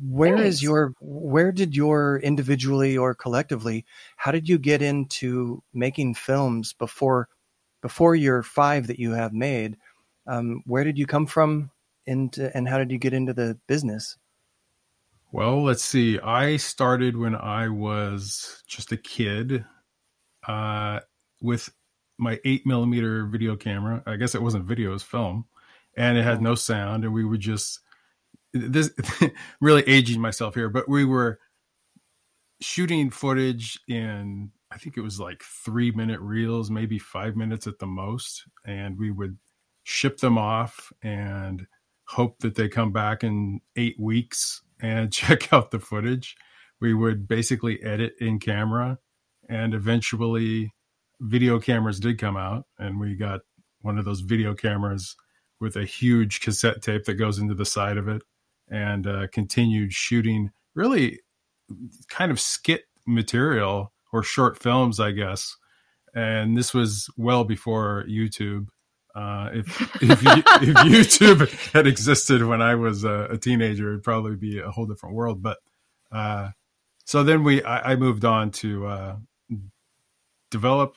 Where 0.02 0.36
Thanks. 0.36 0.56
is 0.56 0.64
your 0.64 0.96
where 1.00 1.54
did 1.54 1.78
your 1.78 2.18
individually 2.18 2.98
or 2.98 3.16
collectively 3.16 3.86
how 4.18 4.34
did 4.34 4.50
you 4.50 4.58
get 4.58 4.82
into 4.82 5.64
making 5.74 6.16
films 6.16 6.74
before 6.74 7.30
before 7.82 8.16
your 8.16 8.44
five 8.44 8.88
that 8.88 9.00
you 9.00 9.12
have 9.12 9.34
made, 9.34 9.78
um, 10.28 10.62
where 10.66 10.84
did 10.84 10.98
you 10.98 11.06
come 11.06 11.26
from 11.26 11.72
into, 12.06 12.56
and 12.56 12.68
how 12.68 12.78
did 12.78 12.92
you 12.92 12.98
get 12.98 13.14
into 13.14 13.34
the 13.34 13.58
business? 13.68 14.18
Well, 15.32 15.64
let's 15.64 15.84
see. 15.84 16.20
I 16.20 16.58
started 16.58 17.18
when 17.18 17.36
I 17.36 17.68
was 17.70 18.64
just 18.68 18.92
a 18.92 18.98
kid 18.98 19.66
uh, 20.48 21.02
with 21.42 21.70
my 22.18 22.40
eight 22.46 22.66
millimeter 22.66 23.26
video 23.26 23.56
camera. 23.56 24.02
I 24.06 24.16
guess 24.16 24.36
it 24.36 24.42
wasn't 24.42 24.66
video, 24.66 24.92
it 24.92 24.94
was 24.94 25.04
film, 25.04 25.46
and 25.96 26.18
it 26.18 26.24
had 26.24 26.42
no 26.42 26.56
sound. 26.56 27.04
And 27.04 27.14
we 27.14 27.26
were 27.26 27.38
just 27.38 27.82
this 28.54 28.90
really 29.62 29.84
aging 29.88 30.22
myself 30.22 30.56
here, 30.56 30.70
but 30.70 30.88
we 30.88 31.06
were 31.06 31.40
shooting 32.62 33.10
footage 33.10 33.80
in 33.88 34.52
I 34.72 34.78
think 34.78 34.98
it 34.98 35.02
was 35.02 35.20
like 35.20 35.44
three 35.44 35.92
minute 35.92 36.20
reels, 36.20 36.70
maybe 36.70 37.00
five 37.00 37.36
minutes 37.36 37.68
at 37.68 37.80
the 37.80 37.88
most. 37.88 38.44
And 38.66 38.98
we 38.98 39.12
would 39.12 39.38
ship 39.84 40.18
them 40.18 40.38
off 40.38 40.92
and 41.02 41.66
hope 42.06 42.40
that 42.40 42.56
they 42.56 42.68
come 42.68 42.92
back 42.92 43.24
in 43.24 43.62
eight 43.76 44.00
weeks 44.00 44.62
and 44.82 45.12
check 45.14 45.54
out 45.54 45.72
the 45.72 45.80
footage. 45.80 46.36
We 46.80 46.94
would 46.94 47.28
basically 47.28 47.82
edit 47.84 48.14
in 48.20 48.40
camera 48.40 49.00
and 49.50 49.74
eventually 49.74 50.74
video 51.20 51.60
cameras 51.60 52.00
did 52.00 52.20
come 52.20 52.38
out 52.38 52.66
and 52.78 53.00
we 53.00 53.16
got 53.16 53.42
one 53.82 53.98
of 53.98 54.06
those 54.06 54.20
video 54.22 54.54
cameras 54.54 55.16
with 55.60 55.76
a 55.76 55.86
huge 55.86 56.42
cassette 56.42 56.82
tape 56.82 57.06
that 57.06 57.16
goes 57.16 57.40
into 57.40 57.56
the 57.56 57.66
side 57.66 57.98
of 57.98 58.08
it 58.08 58.22
and 58.70 59.08
uh, 59.08 59.28
continued 59.32 59.92
shooting 59.92 60.52
really 60.76 61.20
kind 62.10 62.32
of 62.32 62.40
skit 62.40 62.84
material 63.08 63.92
or 64.18 64.24
short 64.24 64.58
films, 64.58 65.00
I 65.00 65.12
guess. 65.12 65.56
And 66.16 66.58
this 66.58 66.74
was 66.74 67.10
well 67.18 67.44
before 67.44 68.04
YouTube. 68.10 68.68
Uh, 69.16 69.50
if 69.54 69.82
if, 70.02 70.02
if, 70.02 70.20
YouTube 70.22 71.72
had 71.74 71.88
existed 71.88 72.44
when 72.44 72.62
I 72.62 72.76
was 72.76 73.04
a, 73.04 73.28
a, 73.32 73.38
teenager, 73.38 73.90
it'd 73.90 74.04
probably 74.04 74.36
be 74.36 74.60
a 74.60 74.72
whole 74.72 74.86
different 74.86 75.16
world. 75.16 75.42
But 75.42 75.58
uh, 76.12 76.50
so 77.06 77.24
then 77.24 77.44
we, 77.44 77.64
I, 77.64 77.94
I 77.94 77.96
moved 77.96 78.26
on 78.26 78.52
to 78.52 78.88
uh, 78.88 79.16
develop 80.50 80.96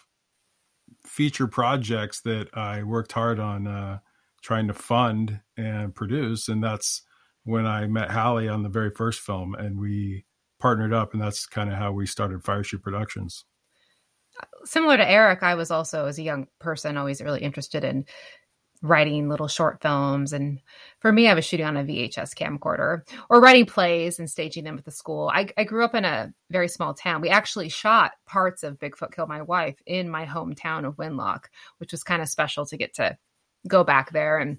feature 1.04 1.46
projects 1.46 2.20
that 2.22 2.48
I 2.54 2.82
worked 2.82 3.12
hard 3.12 3.38
on 3.38 3.66
uh, 3.66 3.98
trying 4.42 4.68
to 4.68 4.74
fund 4.74 5.40
and 5.56 5.94
produce, 5.94 6.48
and 6.48 6.62
that's 6.62 7.02
when 7.44 7.66
I 7.66 7.86
met 7.86 8.10
Hallie 8.10 8.48
on 8.48 8.62
the 8.62 8.68
very 8.68 8.90
first 8.90 9.20
film, 9.20 9.54
and 9.54 9.78
we 9.78 10.24
partnered 10.60 10.92
up, 10.92 11.12
and 11.12 11.22
that's 11.22 11.46
kind 11.46 11.70
of 11.70 11.76
how 11.76 11.92
we 11.92 12.06
started 12.06 12.42
Fireshoe 12.42 12.82
Productions. 12.82 13.44
Similar 14.64 14.96
to 14.98 15.10
Eric, 15.10 15.42
I 15.42 15.54
was 15.54 15.70
also, 15.70 16.06
as 16.06 16.18
a 16.18 16.22
young 16.22 16.46
person, 16.60 16.96
always 16.96 17.20
really 17.20 17.42
interested 17.42 17.84
in 17.84 18.06
writing 18.82 19.28
little 19.28 19.48
short 19.48 19.82
films. 19.82 20.32
And 20.32 20.60
for 21.00 21.12
me, 21.12 21.28
I 21.28 21.34
was 21.34 21.44
shooting 21.44 21.66
on 21.66 21.76
a 21.76 21.84
VHS 21.84 22.34
camcorder 22.34 23.02
or 23.28 23.40
writing 23.40 23.66
plays 23.66 24.18
and 24.18 24.30
staging 24.30 24.64
them 24.64 24.78
at 24.78 24.84
the 24.84 24.90
school. 24.90 25.30
I, 25.32 25.48
I, 25.58 25.64
grew 25.64 25.84
up 25.84 25.94
in 25.94 26.06
a 26.06 26.32
very 26.50 26.68
small 26.68 26.94
town. 26.94 27.20
We 27.20 27.28
actually 27.28 27.68
shot 27.68 28.12
parts 28.26 28.62
of 28.62 28.78
Bigfoot 28.78 29.14
Killed 29.14 29.28
My 29.28 29.42
Wife 29.42 29.76
in 29.86 30.08
my 30.08 30.24
hometown 30.24 30.86
of 30.86 30.96
Winlock, 30.96 31.44
which 31.78 31.92
was 31.92 32.02
kind 32.02 32.22
of 32.22 32.28
special 32.28 32.64
to 32.66 32.76
get 32.78 32.94
to 32.94 33.18
go 33.68 33.84
back 33.84 34.12
there. 34.12 34.38
And 34.38 34.58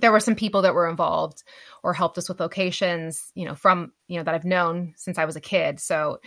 there 0.00 0.12
were 0.12 0.20
some 0.20 0.34
people 0.34 0.62
that 0.62 0.74
were 0.74 0.88
involved 0.88 1.42
or 1.82 1.92
helped 1.92 2.18
us 2.18 2.28
with 2.28 2.40
locations, 2.40 3.30
you 3.34 3.44
know, 3.44 3.54
from, 3.54 3.92
you 4.08 4.16
know, 4.16 4.24
that 4.24 4.34
I've 4.34 4.44
known 4.44 4.94
since 4.96 5.18
I 5.18 5.24
was 5.24 5.36
a 5.36 5.40
kid. 5.40 5.80
So 5.80 6.18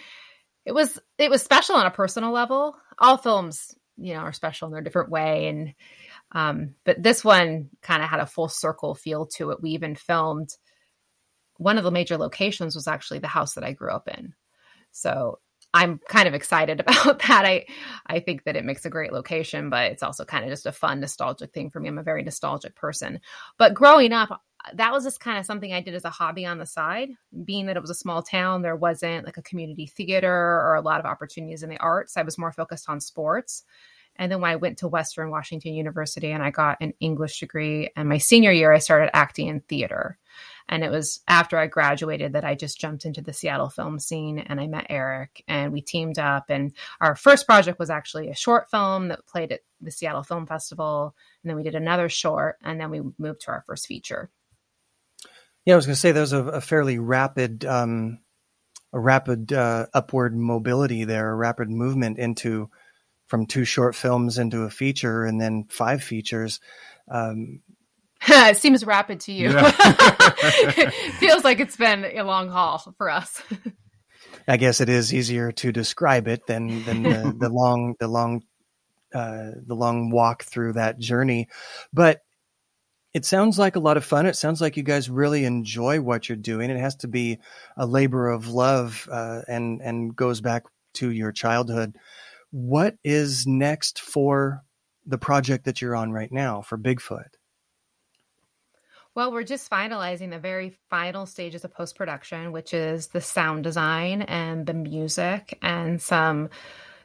it 0.65 0.73
was, 0.73 0.99
it 1.17 1.29
was 1.29 1.41
special 1.41 1.75
on 1.75 1.85
a 1.85 1.91
personal 1.91 2.31
level. 2.31 2.75
All 2.99 3.17
films, 3.17 3.75
you 3.97 4.13
know, 4.13 4.19
are 4.19 4.33
special 4.33 4.67
in 4.67 4.73
their 4.73 4.81
different 4.81 5.09
way. 5.09 5.47
And, 5.47 5.73
um, 6.31 6.75
but 6.83 7.01
this 7.01 7.23
one 7.23 7.69
kind 7.81 8.03
of 8.03 8.09
had 8.09 8.19
a 8.19 8.27
full 8.27 8.49
circle 8.49 8.93
feel 8.93 9.25
to 9.37 9.51
it. 9.51 9.61
We 9.61 9.71
even 9.71 9.95
filmed 9.95 10.49
one 11.57 11.77
of 11.77 11.83
the 11.83 11.91
major 11.91 12.17
locations 12.17 12.75
was 12.75 12.87
actually 12.87 13.19
the 13.19 13.27
house 13.27 13.53
that 13.53 13.63
I 13.63 13.73
grew 13.73 13.91
up 13.91 14.07
in. 14.07 14.33
So 14.91 15.39
I'm 15.75 15.99
kind 16.07 16.27
of 16.27 16.33
excited 16.33 16.79
about 16.87 17.19
that. 17.19 17.45
I 17.45 17.65
I 18.07 18.19
think 18.19 18.45
that 18.45 18.55
it 18.55 18.65
makes 18.65 18.85
a 18.85 18.89
great 18.89 19.11
location, 19.13 19.69
but 19.69 19.91
it's 19.91 20.03
also 20.03 20.25
kind 20.25 20.43
of 20.43 20.49
just 20.49 20.65
a 20.65 20.71
fun 20.71 21.01
nostalgic 21.01 21.53
thing 21.53 21.69
for 21.69 21.79
me. 21.79 21.89
I'm 21.89 21.97
a 21.97 22.03
very 22.03 22.23
nostalgic 22.23 22.75
person. 22.75 23.19
But 23.57 23.73
growing 23.73 24.13
up, 24.13 24.41
that 24.73 24.91
was 24.91 25.03
just 25.03 25.19
kind 25.19 25.37
of 25.37 25.45
something 25.45 25.73
I 25.73 25.81
did 25.81 25.93
as 25.93 26.05
a 26.05 26.09
hobby 26.09 26.45
on 26.45 26.57
the 26.57 26.65
side. 26.65 27.09
Being 27.43 27.65
that 27.67 27.75
it 27.75 27.81
was 27.81 27.89
a 27.89 27.95
small 27.95 28.23
town, 28.23 28.61
there 28.61 28.75
wasn't 28.75 29.25
like 29.25 29.37
a 29.37 29.43
community 29.43 29.85
theater 29.85 30.33
or 30.33 30.75
a 30.75 30.81
lot 30.81 30.99
of 30.99 31.05
opportunities 31.05 31.61
in 31.61 31.69
the 31.69 31.77
arts. 31.77 32.17
I 32.17 32.23
was 32.23 32.37
more 32.37 32.51
focused 32.51 32.89
on 32.89 33.01
sports. 33.01 33.63
And 34.15 34.31
then 34.31 34.39
when 34.39 34.51
I 34.51 34.55
went 34.55 34.77
to 34.77 34.87
Western 34.87 35.29
Washington 35.29 35.73
University 35.73 36.31
and 36.31 36.41
I 36.41 36.49
got 36.49 36.77
an 36.79 36.93
English 37.01 37.41
degree, 37.41 37.91
and 37.97 38.07
my 38.07 38.17
senior 38.17 38.51
year, 38.51 38.71
I 38.71 38.79
started 38.79 39.13
acting 39.13 39.47
in 39.47 39.59
theater. 39.59 40.17
And 40.67 40.83
it 40.83 40.91
was 40.91 41.21
after 41.27 41.57
I 41.57 41.67
graduated 41.67 42.33
that 42.33 42.43
I 42.43 42.55
just 42.55 42.79
jumped 42.79 43.05
into 43.05 43.21
the 43.21 43.33
Seattle 43.33 43.69
film 43.69 43.99
scene 43.99 44.39
and 44.39 44.59
I 44.59 44.67
met 44.67 44.87
Eric 44.89 45.43
and 45.47 45.71
we 45.71 45.81
teamed 45.81 46.17
up. 46.17 46.49
And 46.49 46.73
our 46.99 47.15
first 47.15 47.45
project 47.45 47.77
was 47.77 47.89
actually 47.89 48.29
a 48.29 48.35
short 48.35 48.69
film 48.69 49.09
that 49.09 49.27
played 49.27 49.51
at 49.51 49.61
the 49.79 49.91
Seattle 49.91 50.23
Film 50.23 50.47
Festival. 50.47 51.15
And 51.43 51.49
then 51.49 51.55
we 51.55 51.63
did 51.63 51.75
another 51.75 52.09
short 52.09 52.57
and 52.63 52.79
then 52.79 52.89
we 52.89 53.01
moved 53.17 53.41
to 53.41 53.51
our 53.51 53.63
first 53.67 53.85
feature. 53.85 54.31
Yeah, 55.65 55.73
I 55.73 55.77
was 55.77 55.85
going 55.85 55.95
to 55.95 55.99
say 55.99 56.11
there 56.11 56.21
was 56.21 56.33
a, 56.33 56.43
a 56.43 56.61
fairly 56.61 56.99
rapid, 56.99 57.65
um, 57.65 58.19
a 58.93 58.99
rapid 58.99 59.51
uh, 59.53 59.87
upward 59.93 60.35
mobility 60.35 61.03
there, 61.03 61.29
a 61.29 61.35
rapid 61.35 61.69
movement 61.69 62.17
into 62.17 62.69
from 63.27 63.45
two 63.45 63.65
short 63.65 63.95
films 63.95 64.37
into 64.37 64.63
a 64.63 64.69
feature 64.69 65.25
and 65.25 65.41
then 65.41 65.65
five 65.69 66.03
features. 66.03 66.59
Um, 67.09 67.61
it 68.29 68.57
seems 68.57 68.85
rapid 68.85 69.19
to 69.21 69.31
you. 69.31 69.51
Yeah. 69.51 69.69
feels 71.19 71.43
like 71.43 71.59
it's 71.59 71.75
been 71.75 72.05
a 72.05 72.23
long 72.23 72.49
haul 72.49 72.93
for 72.97 73.09
us. 73.09 73.41
I 74.47 74.57
guess 74.57 74.81
it 74.81 74.89
is 74.89 75.13
easier 75.13 75.51
to 75.53 75.71
describe 75.71 76.27
it 76.27 76.47
than 76.47 76.83
than 76.83 77.03
the, 77.03 77.35
the 77.39 77.49
long 77.49 77.95
the 77.99 78.07
long 78.07 78.41
uh, 79.13 79.51
the 79.65 79.75
long 79.75 80.09
walk 80.09 80.43
through 80.43 80.73
that 80.73 80.97
journey. 80.99 81.47
But 81.93 82.21
it 83.13 83.25
sounds 83.25 83.57
like 83.57 83.75
a 83.75 83.79
lot 83.79 83.97
of 83.97 84.05
fun. 84.05 84.25
It 84.25 84.35
sounds 84.35 84.59
like 84.59 84.75
you 84.75 84.83
guys 84.83 85.09
really 85.09 85.45
enjoy 85.45 86.01
what 86.01 86.27
you're 86.27 86.35
doing. 86.35 86.69
It 86.69 86.79
has 86.79 86.95
to 86.97 87.07
be 87.07 87.39
a 87.77 87.85
labor 87.85 88.29
of 88.29 88.47
love 88.47 89.07
uh, 89.11 89.41
and 89.47 89.81
and 89.81 90.15
goes 90.15 90.41
back 90.41 90.63
to 90.95 91.11
your 91.11 91.31
childhood. 91.31 91.95
What 92.51 92.95
is 93.03 93.45
next 93.45 93.99
for 93.99 94.63
the 95.05 95.17
project 95.17 95.65
that 95.65 95.81
you're 95.81 95.95
on 95.95 96.11
right 96.11 96.31
now 96.31 96.61
for 96.61 96.77
Bigfoot? 96.77 97.29
Well, 99.15 99.31
we're 99.31 99.43
just 99.43 99.71
finalizing 99.71 100.29
the 100.29 100.39
very 100.39 100.77
final 100.89 101.25
stages 101.25 101.63
of 101.63 101.73
post 101.73 101.95
production, 101.95 102.51
which 102.51 102.73
is 102.73 103.07
the 103.07 103.21
sound 103.21 103.63
design 103.63 104.23
and 104.23 104.65
the 104.65 104.73
music 104.73 105.57
and 105.61 106.01
some 106.01 106.49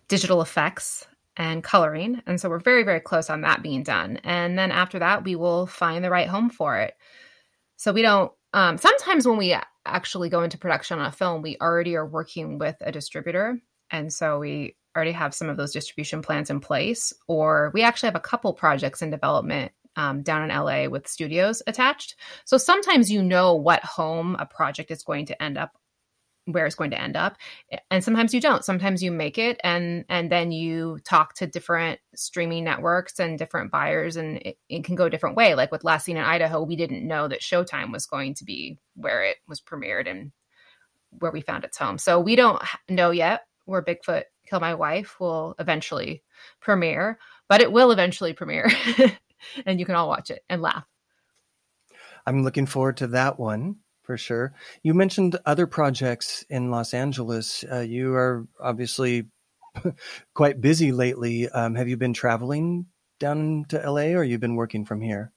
digital 0.09 0.43
effects 0.43 1.07
and 1.37 1.63
coloring. 1.63 2.21
And 2.27 2.41
so 2.41 2.49
we're 2.49 2.59
very, 2.59 2.83
very 2.83 2.99
close 2.99 3.31
on 3.31 3.43
that 3.43 3.63
being 3.63 3.85
done. 3.85 4.17
And 4.25 4.59
then 4.59 4.73
after 4.73 4.99
that, 4.99 5.23
we 5.23 5.37
will 5.37 5.67
find 5.69 6.05
the 6.05 6.11
right 6.11 6.27
home 6.27 6.51
for 6.51 6.79
it. 6.79 6.95
So 7.77 7.93
we 7.93 8.03
don't, 8.03 8.33
um, 8.55 8.77
sometimes 8.77 9.25
when 9.25 9.39
we 9.39 9.57
actually 9.87 10.31
go 10.31 10.43
into 10.43 10.59
production 10.59 10.99
on 10.99 11.07
a 11.07 11.13
film, 11.13 11.43
we 11.43 11.59
already 11.61 11.95
are 11.95 12.07
working 12.07 12.59
with 12.59 12.75
a 12.81 12.91
distributor. 12.91 13.61
And 13.93 14.13
so 14.13 14.41
we 14.41 14.75
already 14.97 15.13
have 15.13 15.33
some 15.33 15.49
of 15.49 15.57
those 15.57 15.73
distribution 15.73 16.23
plans 16.23 16.51
in 16.51 16.59
place, 16.59 17.13
or 17.29 17.71
we 17.73 17.83
actually 17.83 18.09
have 18.09 18.17
a 18.17 18.21
couple 18.21 18.53
projects 18.53 19.01
in 19.01 19.11
development 19.11 19.71
um, 19.97 20.23
down 20.23 20.49
in 20.49 20.57
LA 20.57 20.89
with 20.89 21.09
studios 21.09 21.63
attached. 21.67 22.17
So 22.45 22.59
sometimes 22.59 23.11
you 23.11 23.23
know 23.23 23.55
what 23.55 23.85
home 23.85 24.37
a 24.39 24.47
project 24.47 24.91
is 24.91 25.03
going 25.03 25.27
to 25.27 25.43
end 25.43 25.59
up 25.59 25.73
where 26.47 26.67
it's 26.67 26.75
going 26.75 26.91
to 26.91 27.01
end 27.01 27.17
up 27.17 27.37
and 27.91 28.03
sometimes 28.03 28.35
you 28.35 28.41
don't 28.41 28.65
sometimes 28.65 29.03
you 29.03 29.13
make 29.13 29.39
it 29.39 29.61
and 29.63 30.05
and 30.09 30.33
then 30.33 30.51
you 30.51 30.99
talk 31.05 31.35
to 31.35 31.47
different 31.47 32.01
streaming 32.17 32.65
networks 32.65 33.21
and 33.21 33.39
different 33.39 33.71
buyers 33.71 34.17
and 34.17 34.39
it, 34.39 34.59
it, 34.69 34.83
can 34.83 34.97
go 34.97 35.05
a 35.05 35.11
different 35.11 35.37
way 35.37 35.55
like 35.55 35.71
with 35.71 35.85
last 35.85 36.07
seen 36.07 36.17
in 36.17 36.25
idaho 36.25 36.63
we 36.63 36.77
didn't 36.77 37.07
know 37.07 37.29
that 37.29 37.43
showtime 37.43 37.93
was 37.93 38.07
going 38.07 38.35
to 38.35 38.45
be 38.45 38.79
where 38.97 39.23
it 39.23 39.37
was 39.47 39.61
premiered 39.61 40.11
and 40.11 40.33
where 41.11 41.31
we 41.31 41.43
found 41.43 41.63
its 41.63 41.77
home 41.77 41.99
so 41.99 42.19
we 42.19 42.35
don't 42.35 42.61
know 42.89 43.11
yet 43.11 43.43
where 43.67 43.83
bigfoot 43.83 44.25
Kill 44.51 44.61
My 44.61 44.75
Wife 44.75 45.21
will 45.21 45.55
eventually 45.61 46.25
premiere, 46.61 47.19
but 47.49 47.61
it 47.61 47.71
will 47.71 47.93
eventually 47.93 48.33
premiere. 48.33 48.69
and 49.67 49.79
you 49.79 49.87
can 49.87 49.95
all 49.95 50.09
watch 50.09 50.31
it 50.31 50.45
and 50.49 50.63
laugh. 50.63 50.85
I'm 52.27 52.45
looking 52.45 52.67
forward 52.67 52.99
to 52.99 53.09
that 53.09 53.39
one 53.39 53.77
for 54.03 54.17
sure. 54.17 54.55
You 54.83 54.95
mentioned 54.95 55.39
other 55.47 55.67
projects 55.67 56.45
in 56.49 56.71
Los 56.71 56.95
Angeles. 56.95 57.65
Uh, 57.71 57.81
you 57.81 58.15
are 58.15 58.47
obviously 58.61 59.27
quite 60.35 60.61
busy 60.61 60.93
lately. 60.93 61.49
Um, 61.49 61.75
have 61.75 61.89
you 61.89 61.97
been 61.97 62.13
traveling 62.13 62.87
down 63.19 63.67
to 63.69 63.79
LA 63.79 64.17
or 64.17 64.25
you've 64.25 64.41
been 64.41 64.57
working 64.57 64.85
from 64.85 65.01
here? 65.01 65.33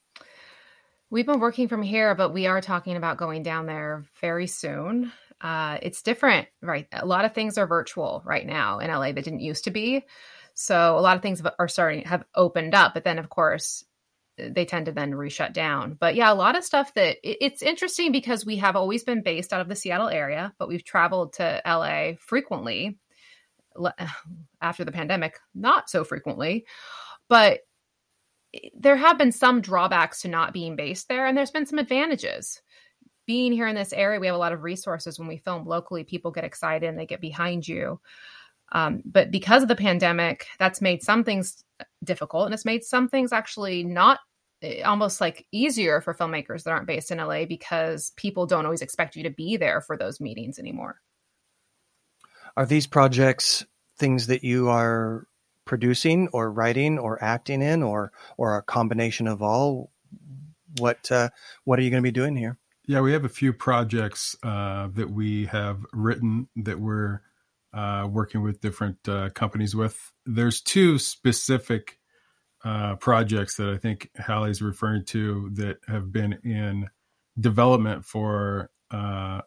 We've 1.09 1.25
been 1.25 1.39
working 1.39 1.67
from 1.67 1.83
here, 1.83 2.15
but 2.15 2.33
we 2.33 2.47
are 2.47 2.59
talking 2.59 2.95
about 2.95 3.17
going 3.17 3.43
down 3.43 3.67
there 3.67 4.05
very 4.19 4.47
soon 4.47 5.11
uh, 5.43 5.77
it's 5.81 6.01
different, 6.01 6.47
right? 6.61 6.87
A 6.93 7.05
lot 7.05 7.25
of 7.25 7.33
things 7.33 7.57
are 7.57 7.67
virtual 7.67 8.23
right 8.25 8.47
now 8.47 8.79
in 8.79 8.89
LA 8.89 9.11
that 9.11 9.25
didn't 9.25 9.41
used 9.41 9.65
to 9.65 9.71
be. 9.71 10.05
So 10.53 10.97
a 10.97 11.01
lot 11.01 11.17
of 11.17 11.21
things 11.21 11.41
are 11.59 11.67
starting 11.67 12.05
have 12.05 12.23
opened 12.33 12.73
up, 12.73 12.93
but 12.93 13.03
then 13.03 13.19
of 13.19 13.29
course 13.29 13.83
they 14.37 14.65
tend 14.65 14.87
to 14.87 14.91
then 14.91 15.11
reshut 15.11 15.53
down. 15.53 15.95
But 15.99 16.15
yeah, 16.15 16.31
a 16.31 16.35
lot 16.35 16.57
of 16.57 16.63
stuff 16.63 16.93
that 16.95 17.17
it's 17.23 17.61
interesting 17.61 18.11
because 18.11 18.45
we 18.45 18.57
have 18.57 18.75
always 18.75 19.03
been 19.03 19.21
based 19.21 19.53
out 19.53 19.61
of 19.61 19.67
the 19.67 19.75
Seattle 19.75 20.09
area, 20.09 20.53
but 20.57 20.67
we've 20.67 20.83
traveled 20.83 21.33
to 21.33 21.61
LA 21.65 22.13
frequently 22.19 22.97
after 24.61 24.83
the 24.83 24.91
pandemic, 24.91 25.37
not 25.53 25.89
so 25.89 26.03
frequently. 26.03 26.65
But 27.29 27.61
there 28.75 28.95
have 28.95 29.17
been 29.17 29.31
some 29.31 29.61
drawbacks 29.61 30.21
to 30.21 30.27
not 30.27 30.53
being 30.53 30.75
based 30.75 31.07
there, 31.07 31.25
and 31.25 31.37
there's 31.37 31.51
been 31.51 31.65
some 31.65 31.79
advantages 31.79 32.61
being 33.25 33.51
here 33.51 33.67
in 33.67 33.75
this 33.75 33.93
area, 33.93 34.19
we 34.19 34.27
have 34.27 34.35
a 34.35 34.39
lot 34.39 34.53
of 34.53 34.63
resources. 34.63 35.17
When 35.17 35.27
we 35.27 35.37
film 35.37 35.65
locally, 35.65 36.03
people 36.03 36.31
get 36.31 36.43
excited 36.43 36.87
and 36.87 36.99
they 36.99 37.05
get 37.05 37.21
behind 37.21 37.67
you. 37.67 37.99
Um, 38.73 39.03
but 39.05 39.31
because 39.31 39.61
of 39.61 39.69
the 39.69 39.75
pandemic, 39.75 40.47
that's 40.57 40.81
made 40.81 41.03
some 41.03 41.23
things 41.23 41.63
difficult 42.03 42.45
and 42.45 42.53
it's 42.53 42.65
made 42.65 42.83
some 42.83 43.07
things 43.07 43.31
actually 43.31 43.83
not 43.83 44.19
eh, 44.61 44.81
almost 44.81 45.21
like 45.21 45.45
easier 45.51 46.01
for 46.01 46.13
filmmakers 46.13 46.63
that 46.63 46.71
aren't 46.71 46.87
based 46.87 47.11
in 47.11 47.19
LA 47.19 47.45
because 47.45 48.11
people 48.15 48.45
don't 48.45 48.65
always 48.65 48.81
expect 48.81 49.15
you 49.15 49.23
to 49.23 49.29
be 49.29 49.57
there 49.57 49.79
for 49.79 49.95
those 49.95 50.19
meetings 50.19 50.59
anymore. 50.59 50.99
Are 52.57 52.65
these 52.65 52.87
projects 52.87 53.65
things 53.97 54.27
that 54.27 54.43
you 54.43 54.69
are 54.69 55.27
producing 55.65 56.27
or 56.29 56.51
writing 56.51 56.99
or 56.99 57.23
acting 57.23 57.61
in 57.61 57.83
or 57.83 58.11
or 58.37 58.57
a 58.57 58.63
combination 58.63 59.27
of 59.27 59.41
all? 59.41 59.91
What 60.79 61.11
uh, 61.11 61.29
what 61.63 61.79
are 61.79 61.83
you 61.83 61.89
going 61.89 62.01
to 62.01 62.07
be 62.07 62.11
doing 62.11 62.35
here? 62.35 62.57
Yeah, 62.85 63.01
we 63.01 63.13
have 63.13 63.23
a 63.23 63.29
few 63.29 63.53
projects 63.53 64.35
uh, 64.43 64.89
that 64.93 65.09
we 65.09 65.45
have 65.45 65.85
written 65.93 66.49
that 66.57 66.79
we're 66.79 67.21
uh, 67.73 68.07
working 68.09 68.41
with 68.41 68.61
different 68.61 68.97
uh, 69.07 69.29
companies 69.31 69.75
with. 69.75 70.11
There's 70.25 70.61
two 70.61 70.99
specific 70.99 71.99
uh, 72.63 72.95
projects 72.95 73.57
that 73.57 73.69
I 73.69 73.77
think 73.77 74.09
Hallie's 74.15 74.61
referring 74.61 75.05
to 75.05 75.49
that 75.55 75.77
have 75.87 76.11
been 76.11 76.33
in 76.43 76.89
development 77.39 78.05
for 78.05 78.69
uh, 78.91 79.41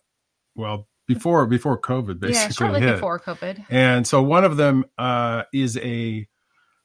well 0.55 0.89
before 1.07 1.47
before 1.47 1.81
COVID 1.81 2.21
basically 2.21 2.33
yeah, 2.33 2.49
shortly 2.49 2.81
hit. 2.81 2.95
before 2.95 3.21
COVID. 3.21 3.65
And 3.71 4.07
so 4.07 4.23
one 4.23 4.45
of 4.45 4.57
them 4.57 4.85
uh, 4.99 5.45
is 5.53 5.79
a 5.79 6.27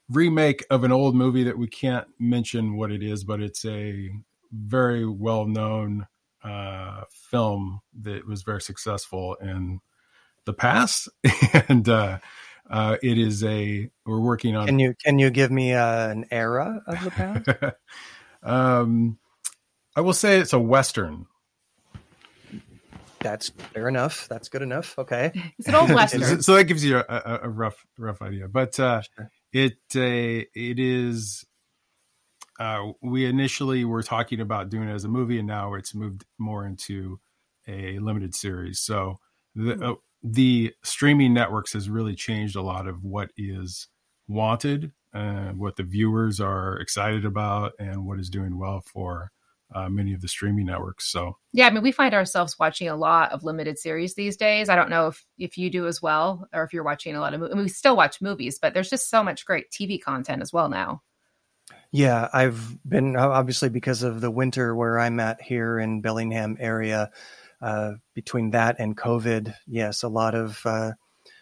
remake 0.08 0.64
of 0.70 0.84
an 0.84 0.92
old 0.92 1.14
movie 1.14 1.44
that 1.44 1.58
we 1.58 1.66
can't 1.66 2.06
mention 2.18 2.76
what 2.76 2.90
it 2.92 3.02
is, 3.02 3.24
but 3.24 3.40
it's 3.40 3.64
a 3.64 4.10
very 4.52 5.06
well 5.06 5.46
known 5.46 6.06
uh, 6.44 7.02
film 7.10 7.80
that 8.00 8.26
was 8.26 8.42
very 8.42 8.60
successful 8.60 9.36
in 9.40 9.80
the 10.44 10.52
past, 10.52 11.08
and 11.68 11.88
uh, 11.88 12.18
uh, 12.70 12.96
it 13.02 13.18
is 13.18 13.44
a 13.44 13.90
we're 14.06 14.20
working 14.20 14.56
on. 14.56 14.66
Can 14.66 14.78
you 14.78 14.94
can 15.02 15.18
you 15.18 15.30
give 15.30 15.50
me 15.50 15.74
uh, 15.74 16.08
an 16.08 16.26
era 16.30 16.82
of 16.86 17.04
the 17.04 17.10
past? 17.10 17.76
um, 18.42 19.18
I 19.94 20.00
will 20.00 20.14
say 20.14 20.38
it's 20.38 20.52
a 20.52 20.58
western. 20.58 21.26
That's 23.20 23.50
fair 23.50 23.88
enough. 23.88 24.26
That's 24.28 24.48
good 24.48 24.62
enough. 24.62 24.98
Okay. 24.98 25.32
It's 25.58 25.68
an 25.68 25.74
old 25.74 25.90
western. 25.94 26.42
so 26.42 26.56
that 26.56 26.64
gives 26.64 26.84
you 26.84 26.98
a, 26.98 27.04
a, 27.08 27.40
a 27.44 27.48
rough 27.48 27.86
rough 27.98 28.20
idea. 28.20 28.48
But 28.48 28.78
uh, 28.80 29.02
sure. 29.02 29.30
it 29.52 29.78
uh, 29.94 30.46
it 30.54 30.78
is. 30.78 31.44
Uh, 32.58 32.92
we 33.00 33.24
initially 33.24 33.84
were 33.84 34.02
talking 34.02 34.40
about 34.40 34.68
doing 34.68 34.88
it 34.88 34.92
as 34.92 35.04
a 35.04 35.08
movie, 35.08 35.38
and 35.38 35.46
now 35.46 35.74
it's 35.74 35.94
moved 35.94 36.24
more 36.38 36.66
into 36.66 37.18
a 37.66 37.98
limited 37.98 38.34
series. 38.34 38.80
So 38.80 39.18
the 39.54 39.74
hmm. 39.74 39.82
uh, 39.82 39.94
the 40.22 40.72
streaming 40.82 41.34
networks 41.34 41.72
has 41.72 41.90
really 41.90 42.14
changed 42.14 42.56
a 42.56 42.62
lot 42.62 42.86
of 42.86 43.02
what 43.02 43.30
is 43.36 43.88
wanted, 44.28 44.92
uh, 45.14 45.50
what 45.50 45.76
the 45.76 45.82
viewers 45.82 46.40
are 46.40 46.78
excited 46.78 47.24
about, 47.24 47.72
and 47.78 48.06
what 48.06 48.20
is 48.20 48.30
doing 48.30 48.58
well 48.58 48.82
for 48.86 49.30
uh, 49.74 49.88
many 49.88 50.12
of 50.12 50.20
the 50.20 50.28
streaming 50.28 50.66
networks. 50.66 51.10
So 51.10 51.36
yeah, 51.52 51.66
I 51.66 51.70
mean, 51.70 51.82
we 51.82 51.92
find 51.92 52.14
ourselves 52.14 52.58
watching 52.58 52.88
a 52.88 52.96
lot 52.96 53.32
of 53.32 53.44
limited 53.44 53.78
series 53.78 54.14
these 54.14 54.36
days. 54.36 54.68
I 54.68 54.76
don't 54.76 54.90
know 54.90 55.08
if 55.08 55.24
if 55.38 55.58
you 55.58 55.70
do 55.70 55.86
as 55.86 56.00
well, 56.00 56.46
or 56.52 56.62
if 56.62 56.72
you're 56.72 56.84
watching 56.84 57.16
a 57.16 57.20
lot 57.20 57.34
of. 57.34 57.40
movies. 57.40 57.52
I 57.52 57.56
mean, 57.56 57.64
we 57.64 57.70
still 57.70 57.96
watch 57.96 58.20
movies, 58.20 58.58
but 58.60 58.74
there's 58.74 58.90
just 58.90 59.10
so 59.10 59.22
much 59.24 59.44
great 59.44 59.70
TV 59.70 60.00
content 60.00 60.42
as 60.42 60.52
well 60.52 60.68
now. 60.68 61.02
Yeah, 61.90 62.28
I've 62.32 62.78
been 62.88 63.16
obviously 63.16 63.68
because 63.68 64.02
of 64.02 64.20
the 64.20 64.30
winter 64.30 64.74
where 64.74 64.98
I'm 64.98 65.20
at 65.20 65.42
here 65.42 65.78
in 65.78 66.00
Bellingham 66.00 66.56
area. 66.58 67.10
Uh, 67.62 67.92
between 68.14 68.50
that 68.50 68.76
and 68.80 68.96
COVID, 68.96 69.54
yes, 69.68 70.02
a 70.02 70.08
lot 70.08 70.34
of 70.34 70.60
uh, 70.66 70.92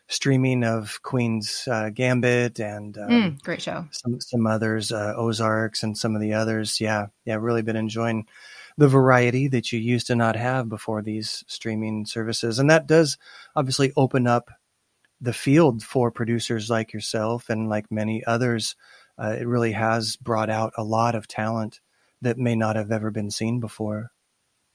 streaming 0.06 0.64
of 0.64 1.00
Queen's 1.02 1.66
uh, 1.70 1.88
Gambit 1.88 2.60
and 2.60 2.98
um, 2.98 3.08
mm, 3.08 3.42
great 3.42 3.62
show. 3.62 3.86
Some 3.90 4.20
some 4.20 4.46
others, 4.46 4.92
uh, 4.92 5.14
Ozarks, 5.16 5.82
and 5.82 5.96
some 5.96 6.14
of 6.14 6.20
the 6.20 6.34
others. 6.34 6.80
Yeah, 6.80 7.06
yeah, 7.24 7.36
really 7.36 7.62
been 7.62 7.76
enjoying 7.76 8.26
the 8.76 8.88
variety 8.88 9.48
that 9.48 9.72
you 9.72 9.78
used 9.78 10.08
to 10.08 10.14
not 10.14 10.36
have 10.36 10.68
before 10.68 11.00
these 11.00 11.42
streaming 11.46 12.04
services, 12.04 12.58
and 12.58 12.68
that 12.68 12.86
does 12.86 13.16
obviously 13.56 13.92
open 13.96 14.26
up 14.26 14.50
the 15.20 15.32
field 15.32 15.82
for 15.82 16.10
producers 16.10 16.68
like 16.68 16.92
yourself 16.92 17.48
and 17.48 17.68
like 17.68 17.90
many 17.90 18.24
others. 18.24 18.76
Uh, 19.18 19.36
it 19.38 19.46
really 19.46 19.72
has 19.72 20.16
brought 20.16 20.50
out 20.50 20.72
a 20.76 20.84
lot 20.84 21.14
of 21.14 21.28
talent 21.28 21.80
that 22.22 22.38
may 22.38 22.56
not 22.56 22.76
have 22.76 22.90
ever 22.90 23.10
been 23.10 23.30
seen 23.30 23.60
before. 23.60 24.10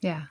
Yeah. 0.01 0.25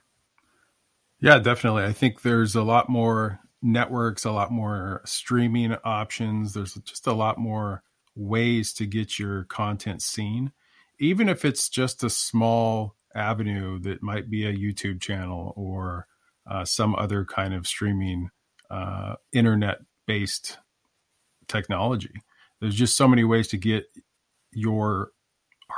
Yeah, 1.20 1.38
definitely. 1.38 1.84
I 1.84 1.92
think 1.92 2.22
there's 2.22 2.54
a 2.54 2.62
lot 2.62 2.88
more 2.88 3.40
networks, 3.62 4.24
a 4.24 4.30
lot 4.32 4.50
more 4.52 5.00
streaming 5.04 5.74
options. 5.84 6.52
There's 6.54 6.74
just 6.74 7.06
a 7.06 7.12
lot 7.12 7.38
more 7.38 7.82
ways 8.14 8.72
to 8.74 8.86
get 8.86 9.18
your 9.18 9.44
content 9.44 10.02
seen, 10.02 10.52
even 11.00 11.28
if 11.28 11.44
it's 11.44 11.68
just 11.68 12.04
a 12.04 12.10
small 12.10 12.96
avenue 13.14 13.78
that 13.80 14.02
might 14.02 14.28
be 14.28 14.44
a 14.46 14.52
YouTube 14.52 15.00
channel 15.00 15.52
or 15.56 16.06
uh, 16.46 16.64
some 16.64 16.94
other 16.96 17.24
kind 17.24 17.54
of 17.54 17.66
streaming 17.66 18.28
uh, 18.70 19.14
internet 19.32 19.78
based 20.06 20.58
technology. 21.48 22.12
There's 22.60 22.74
just 22.74 22.96
so 22.96 23.08
many 23.08 23.24
ways 23.24 23.48
to 23.48 23.56
get 23.56 23.84
your 24.52 25.10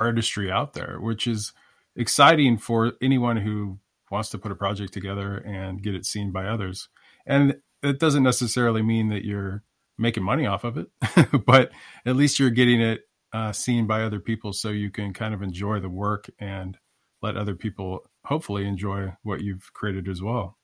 artistry 0.01 0.51
out 0.51 0.75
there, 0.75 0.99
which 1.01 1.27
is 1.27 1.53
exciting 1.97 2.59
for 2.59 2.93
anyone 3.01 3.37
who 3.37 3.79
wants 4.11 4.31
to 4.31 4.38
put 4.38 4.53
a 4.53 4.57
project 4.57 4.92
together 4.92 5.37
and 5.38 5.83
get 5.83 5.95
it 5.95 6.07
seen 6.07 6.33
by 6.33 6.47
others. 6.47 6.88
And 7.27 7.57
it 7.83 7.99
doesn't 7.99 8.23
necessarily 8.23 8.83
mean 8.83 9.09
that 9.09 9.25
you're 9.25 9.62
making 9.99 10.23
money 10.23 10.47
off 10.47 10.64
of 10.64 10.77
it, 10.77 10.88
but 11.47 11.71
at 12.05 12.16
least 12.16 12.38
you're 12.38 12.51
getting 12.51 12.81
it 12.81 13.03
uh, 13.33 13.53
seen 13.53 13.87
by 13.87 14.03
other 14.03 14.21
people 14.21 14.53
so 14.53 14.71
you 14.71 14.90
can 14.90 15.12
kind 15.12 15.35
of 15.35 15.42
enjoy 15.42 15.81
the 15.81 15.88
work 15.88 16.29
and 16.38 16.79
let 17.23 17.37
other 17.37 17.55
people 17.55 18.01
hopefully 18.25 18.66
enjoy 18.66 19.12
what 19.23 19.40
you've 19.40 19.73
created 19.73 20.09
as 20.09 20.23
well. 20.23 20.57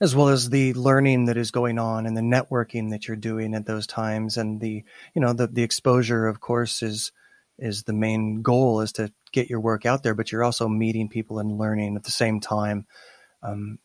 As 0.00 0.16
well 0.16 0.28
as 0.28 0.50
the 0.50 0.74
learning 0.74 1.26
that 1.26 1.36
is 1.36 1.50
going 1.50 1.78
on 1.78 2.06
and 2.06 2.16
the 2.16 2.22
networking 2.22 2.90
that 2.90 3.06
you're 3.06 3.16
doing 3.16 3.54
at 3.54 3.66
those 3.66 3.86
times 3.86 4.36
and 4.36 4.60
the, 4.60 4.84
you 5.14 5.20
know, 5.20 5.32
the, 5.32 5.46
the 5.46 5.62
exposure, 5.62 6.26
of 6.26 6.40
course, 6.40 6.82
is 6.82 7.12
is 7.58 7.84
the 7.84 7.92
main 7.92 8.42
goal 8.42 8.80
is 8.80 8.92
to 8.92 9.12
get 9.32 9.48
your 9.50 9.60
work 9.60 9.86
out 9.86 10.02
there, 10.02 10.14
but 10.14 10.32
you're 10.32 10.44
also 10.44 10.68
meeting 10.68 11.08
people 11.08 11.38
and 11.38 11.58
learning 11.58 11.96
at 11.96 12.04
the 12.04 12.10
same 12.10 12.40
time. 12.40 12.86
Um, 13.42 13.78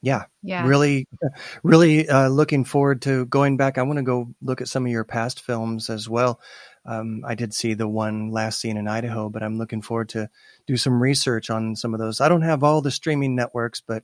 yeah, 0.00 0.24
yeah, 0.42 0.66
really, 0.66 1.06
really 1.62 2.08
uh, 2.08 2.28
looking 2.28 2.64
forward 2.64 3.02
to 3.02 3.24
going 3.26 3.56
back. 3.56 3.78
I 3.78 3.82
want 3.82 3.98
to 3.98 4.02
go 4.02 4.34
look 4.42 4.60
at 4.60 4.68
some 4.68 4.84
of 4.84 4.90
your 4.90 5.04
past 5.04 5.40
films 5.40 5.88
as 5.90 6.08
well. 6.08 6.40
Um, 6.84 7.22
I 7.24 7.36
did 7.36 7.54
see 7.54 7.74
the 7.74 7.86
one 7.86 8.30
last 8.32 8.60
seen 8.60 8.76
in 8.76 8.88
Idaho, 8.88 9.28
but 9.28 9.44
I'm 9.44 9.58
looking 9.58 9.82
forward 9.82 10.08
to 10.10 10.28
do 10.66 10.76
some 10.76 11.00
research 11.00 11.50
on 11.50 11.76
some 11.76 11.94
of 11.94 12.00
those. 12.00 12.20
I 12.20 12.28
don't 12.28 12.42
have 12.42 12.64
all 12.64 12.82
the 12.82 12.90
streaming 12.90 13.36
networks, 13.36 13.80
but 13.80 14.02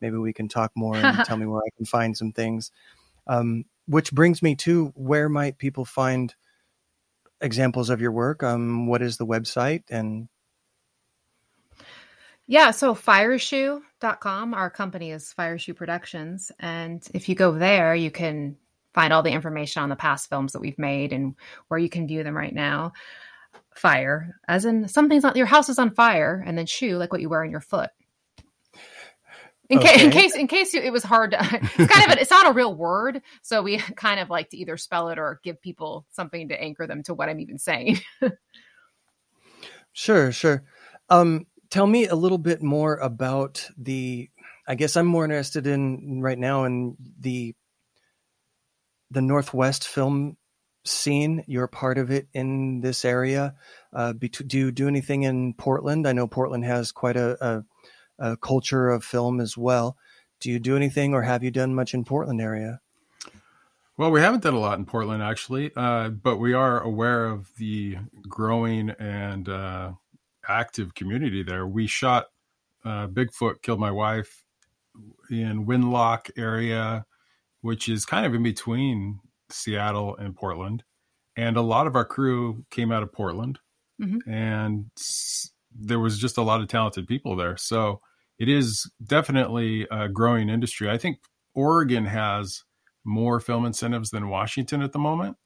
maybe 0.00 0.16
we 0.16 0.32
can 0.32 0.48
talk 0.48 0.70
more 0.76 0.96
and 0.96 1.18
tell 1.24 1.36
me 1.36 1.46
where 1.46 1.60
I 1.60 1.76
can 1.76 1.86
find 1.86 2.16
some 2.16 2.30
things. 2.30 2.70
Um, 3.26 3.64
which 3.86 4.12
brings 4.12 4.40
me 4.40 4.54
to 4.54 4.92
where 4.94 5.28
might 5.28 5.58
people 5.58 5.84
find 5.84 6.32
examples 7.40 7.90
of 7.90 8.00
your 8.00 8.12
work? 8.12 8.42
Um, 8.42 8.86
what 8.86 9.02
is 9.02 9.16
the 9.16 9.26
website 9.26 9.84
and 9.90 10.28
yeah, 12.50 12.72
so 12.72 12.96
fireshoe.com, 12.96 14.54
our 14.54 14.70
company 14.70 15.12
is 15.12 15.32
Fireshoe 15.38 15.76
Productions. 15.76 16.50
And 16.58 17.00
if 17.14 17.28
you 17.28 17.36
go 17.36 17.52
there, 17.52 17.94
you 17.94 18.10
can 18.10 18.56
find 18.92 19.12
all 19.12 19.22
the 19.22 19.30
information 19.30 19.84
on 19.84 19.88
the 19.88 19.94
past 19.94 20.28
films 20.28 20.52
that 20.52 20.60
we've 20.60 20.76
made 20.76 21.12
and 21.12 21.36
where 21.68 21.78
you 21.78 21.88
can 21.88 22.08
view 22.08 22.24
them 22.24 22.36
right 22.36 22.52
now. 22.52 22.92
Fire, 23.76 24.34
as 24.48 24.64
in 24.64 24.88
something's 24.88 25.24
on 25.24 25.36
your 25.36 25.46
house 25.46 25.68
is 25.68 25.78
on 25.78 25.94
fire, 25.94 26.42
and 26.44 26.58
then 26.58 26.66
shoe, 26.66 26.98
like 26.98 27.12
what 27.12 27.20
you 27.20 27.28
wear 27.28 27.44
on 27.44 27.52
your 27.52 27.60
foot. 27.60 27.90
In, 29.70 29.78
okay. 29.78 29.98
ca- 29.98 30.04
in 30.04 30.10
case, 30.10 30.34
in 30.34 30.48
case 30.48 30.74
you, 30.74 30.80
it 30.80 30.92
was 30.92 31.04
hard 31.04 31.30
to, 31.30 31.38
it's 31.78 31.92
kind 31.92 32.10
of, 32.10 32.18
a, 32.18 32.20
it's 32.20 32.30
not 32.30 32.48
a 32.48 32.52
real 32.52 32.74
word. 32.74 33.22
So 33.42 33.62
we 33.62 33.78
kind 33.96 34.20
of 34.20 34.28
like 34.28 34.50
to 34.50 34.56
either 34.56 34.76
spell 34.76 35.08
it 35.08 35.18
or 35.18 35.40
give 35.44 35.62
people 35.62 36.06
something 36.10 36.48
to 36.48 36.60
anchor 36.60 36.86
them 36.86 37.04
to 37.04 37.14
what 37.14 37.28
I'm 37.28 37.40
even 37.40 37.58
saying. 37.58 38.00
sure, 39.92 40.32
sure. 40.32 40.64
Um, 41.08 41.46
tell 41.70 41.86
me 41.86 42.06
a 42.06 42.16
little 42.16 42.38
bit 42.38 42.62
more 42.62 42.96
about 42.96 43.68
the, 43.78 44.28
I 44.66 44.74
guess 44.74 44.96
I'm 44.96 45.06
more 45.06 45.24
interested 45.24 45.68
in 45.68 46.20
right 46.20 46.38
now 46.38 46.64
in 46.64 46.96
the, 47.20 47.54
the 49.12 49.22
Northwest 49.22 49.86
film 49.86 50.36
scene. 50.84 51.44
You're 51.46 51.68
part 51.68 51.96
of 51.96 52.10
it 52.10 52.26
in 52.32 52.80
this 52.80 53.04
area. 53.04 53.54
Uh, 53.92 54.14
do 54.14 54.58
you 54.58 54.72
do 54.72 54.88
anything 54.88 55.22
in 55.22 55.54
Portland? 55.54 56.08
I 56.08 56.12
know 56.12 56.26
Portland 56.26 56.64
has 56.64 56.90
quite 56.90 57.16
a, 57.16 57.36
a 57.44 57.64
uh, 58.20 58.36
culture 58.36 58.88
of 58.88 59.04
film 59.04 59.40
as 59.40 59.56
well. 59.56 59.96
Do 60.40 60.50
you 60.50 60.58
do 60.58 60.76
anything, 60.76 61.14
or 61.14 61.22
have 61.22 61.42
you 61.42 61.50
done 61.50 61.74
much 61.74 61.94
in 61.94 62.04
Portland 62.04 62.40
area? 62.40 62.80
Well, 63.96 64.10
we 64.10 64.20
haven't 64.20 64.42
done 64.42 64.54
a 64.54 64.58
lot 64.58 64.78
in 64.78 64.86
Portland 64.86 65.22
actually, 65.22 65.72
uh, 65.76 66.08
but 66.08 66.38
we 66.38 66.54
are 66.54 66.80
aware 66.80 67.26
of 67.26 67.54
the 67.56 67.98
growing 68.22 68.90
and 68.98 69.46
uh, 69.46 69.92
active 70.48 70.94
community 70.94 71.42
there. 71.42 71.66
We 71.66 71.86
shot 71.86 72.28
uh, 72.82 73.08
Bigfoot 73.08 73.60
killed 73.60 73.78
my 73.78 73.90
wife 73.90 74.42
in 75.30 75.66
Winlock 75.66 76.30
area, 76.38 77.04
which 77.60 77.90
is 77.90 78.06
kind 78.06 78.24
of 78.24 78.34
in 78.34 78.42
between 78.42 79.20
Seattle 79.50 80.16
and 80.16 80.34
Portland, 80.34 80.82
and 81.36 81.58
a 81.58 81.62
lot 81.62 81.86
of 81.86 81.94
our 81.94 82.06
crew 82.06 82.64
came 82.70 82.90
out 82.90 83.02
of 83.02 83.12
Portland, 83.12 83.58
mm-hmm. 84.00 84.30
and 84.30 84.90
there 85.74 86.00
was 86.00 86.18
just 86.18 86.38
a 86.38 86.42
lot 86.42 86.62
of 86.62 86.68
talented 86.68 87.06
people 87.06 87.36
there. 87.36 87.58
So 87.58 88.00
it 88.40 88.48
is 88.48 88.90
definitely 89.04 89.86
a 89.90 90.08
growing 90.08 90.48
industry. 90.48 90.90
I 90.90 90.96
think 90.96 91.18
Oregon 91.54 92.06
has 92.06 92.64
more 93.04 93.38
film 93.38 93.66
incentives 93.66 94.10
than 94.10 94.30
Washington 94.30 94.82
at 94.82 94.92
the 94.92 94.98
moment. 94.98 95.36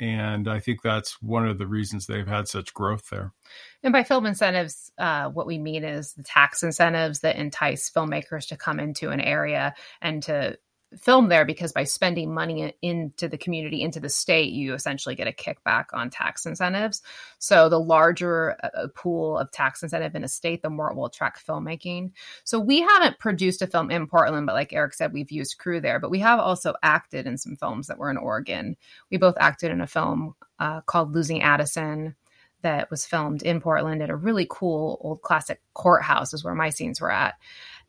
And 0.00 0.48
I 0.48 0.60
think 0.60 0.80
that's 0.80 1.20
one 1.20 1.46
of 1.46 1.58
the 1.58 1.66
reasons 1.66 2.06
they've 2.06 2.26
had 2.26 2.48
such 2.48 2.72
growth 2.72 3.02
there. 3.10 3.34
And 3.82 3.92
by 3.92 4.02
film 4.02 4.24
incentives, 4.24 4.90
uh, 4.96 5.28
what 5.28 5.46
we 5.46 5.58
mean 5.58 5.84
is 5.84 6.14
the 6.14 6.22
tax 6.22 6.62
incentives 6.62 7.20
that 7.20 7.36
entice 7.36 7.90
filmmakers 7.90 8.48
to 8.48 8.56
come 8.56 8.80
into 8.80 9.10
an 9.10 9.20
area 9.20 9.74
and 10.00 10.22
to 10.22 10.56
film 10.98 11.28
there 11.28 11.44
because 11.44 11.72
by 11.72 11.84
spending 11.84 12.34
money 12.34 12.74
into 12.82 13.28
the 13.28 13.38
community, 13.38 13.82
into 13.82 14.00
the 14.00 14.08
state, 14.08 14.52
you 14.52 14.74
essentially 14.74 15.14
get 15.14 15.28
a 15.28 15.32
kickback 15.32 15.86
on 15.92 16.10
tax 16.10 16.46
incentives. 16.46 17.02
So 17.38 17.68
the 17.68 17.78
larger 17.78 18.56
a 18.74 18.88
pool 18.88 19.38
of 19.38 19.50
tax 19.52 19.82
incentive 19.82 20.14
in 20.14 20.24
a 20.24 20.28
state, 20.28 20.62
the 20.62 20.70
more 20.70 20.90
it 20.90 20.96
will 20.96 21.06
attract 21.06 21.46
filmmaking. 21.46 22.12
So 22.44 22.58
we 22.58 22.80
haven't 22.80 23.18
produced 23.18 23.62
a 23.62 23.66
film 23.66 23.90
in 23.90 24.06
Portland, 24.06 24.46
but 24.46 24.54
like 24.54 24.72
Eric 24.72 24.94
said, 24.94 25.12
we've 25.12 25.30
used 25.30 25.58
crew 25.58 25.80
there. 25.80 26.00
But 26.00 26.10
we 26.10 26.18
have 26.20 26.40
also 26.40 26.74
acted 26.82 27.26
in 27.26 27.38
some 27.38 27.56
films 27.56 27.86
that 27.86 27.98
were 27.98 28.10
in 28.10 28.16
Oregon. 28.16 28.76
We 29.10 29.16
both 29.16 29.36
acted 29.38 29.70
in 29.70 29.80
a 29.80 29.86
film 29.86 30.34
uh, 30.58 30.80
called 30.82 31.14
Losing 31.14 31.42
Addison 31.42 32.16
that 32.62 32.90
was 32.90 33.06
filmed 33.06 33.42
in 33.42 33.60
Portland 33.60 34.02
at 34.02 34.10
a 34.10 34.16
really 34.16 34.46
cool 34.50 34.98
old 35.00 35.22
classic 35.22 35.60
courthouse, 35.72 36.34
is 36.34 36.44
where 36.44 36.54
my 36.54 36.68
scenes 36.70 37.00
were 37.00 37.10
at 37.10 37.34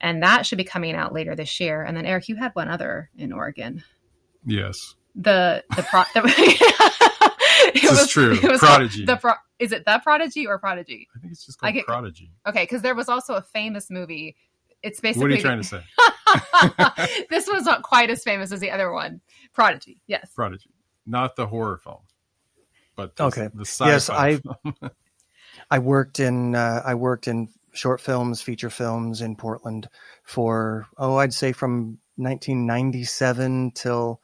and 0.01 0.23
that 0.23 0.45
should 0.45 0.57
be 0.57 0.63
coming 0.63 0.95
out 0.95 1.13
later 1.13 1.35
this 1.35 1.59
year. 1.59 1.83
And 1.83 1.95
then 1.95 2.05
Eric, 2.05 2.27
you 2.27 2.35
had 2.35 2.53
one 2.53 2.67
other 2.67 3.09
in 3.15 3.31
Oregon. 3.31 3.83
Yes. 4.45 4.95
The 5.15 5.63
the 5.75 5.83
pro. 5.83 6.03
The, 6.13 6.21
it 7.75 7.91
was 7.91 8.09
true. 8.09 8.33
It 8.33 8.49
was 8.49 8.59
Prodigy. 8.59 9.05
The 9.05 9.17
pro, 9.17 9.33
is 9.59 9.71
it 9.71 9.85
the 9.85 10.01
Prodigy 10.03 10.47
or 10.47 10.57
Prodigy? 10.57 11.07
I 11.15 11.19
think 11.19 11.33
it's 11.33 11.45
just 11.45 11.59
called 11.59 11.73
get, 11.73 11.85
Prodigy. 11.85 12.31
Okay, 12.47 12.63
because 12.63 12.81
there 12.81 12.95
was 12.95 13.07
also 13.07 13.35
a 13.35 13.41
famous 13.41 13.89
movie. 13.91 14.35
It's 14.81 14.99
basically. 14.99 15.25
What 15.25 15.31
are 15.31 15.35
you 15.35 15.41
trying 15.41 15.61
to 15.61 15.67
say? 15.67 17.25
this 17.29 17.47
was 17.47 17.65
not 17.65 17.83
quite 17.83 18.09
as 18.09 18.23
famous 18.23 18.51
as 18.51 18.59
the 18.59 18.71
other 18.71 18.91
one. 18.91 19.21
Prodigy. 19.53 20.01
Yes. 20.07 20.31
Prodigy, 20.33 20.71
not 21.05 21.35
the 21.35 21.45
horror 21.45 21.77
film, 21.77 21.99
but 22.95 23.15
the, 23.15 23.25
okay. 23.25 23.49
The 23.53 23.83
yes, 23.85 24.09
I. 24.09 24.39
I 25.69 25.79
worked 25.79 26.19
in 26.19 26.55
uh, 26.55 26.81
I 26.83 26.95
worked 26.95 27.27
in 27.27 27.49
short 27.73 28.01
films, 28.01 28.41
feature 28.41 28.69
films 28.69 29.21
in 29.21 29.35
Portland 29.35 29.87
for, 30.23 30.87
oh, 30.97 31.17
I'd 31.17 31.33
say 31.33 31.51
from 31.51 31.99
1997 32.17 33.71
till, 33.73 34.21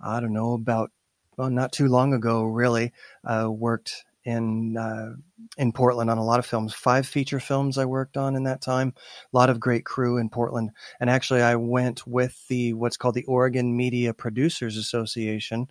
I 0.00 0.20
don't 0.20 0.32
know, 0.32 0.52
about, 0.54 0.90
well, 1.36 1.50
not 1.50 1.72
too 1.72 1.88
long 1.88 2.12
ago, 2.12 2.44
really, 2.44 2.92
uh, 3.24 3.50
worked 3.50 4.04
in 4.24 4.76
uh, 4.76 5.14
in 5.56 5.72
Portland 5.72 6.10
on 6.10 6.18
a 6.18 6.24
lot 6.24 6.38
of 6.38 6.46
films. 6.46 6.74
Five 6.74 7.06
feature 7.06 7.40
films 7.40 7.78
I 7.78 7.84
worked 7.84 8.16
on 8.16 8.36
in 8.36 8.44
that 8.44 8.60
time. 8.60 8.94
A 9.32 9.36
lot 9.36 9.50
of 9.50 9.60
great 9.60 9.84
crew 9.84 10.18
in 10.18 10.28
Portland. 10.28 10.70
And 11.00 11.08
actually, 11.08 11.42
I 11.42 11.56
went 11.56 12.06
with 12.06 12.46
the 12.48 12.74
what's 12.74 12.96
called 12.96 13.14
the 13.14 13.24
Oregon 13.24 13.76
Media 13.76 14.12
Producers 14.12 14.76
Association, 14.76 15.68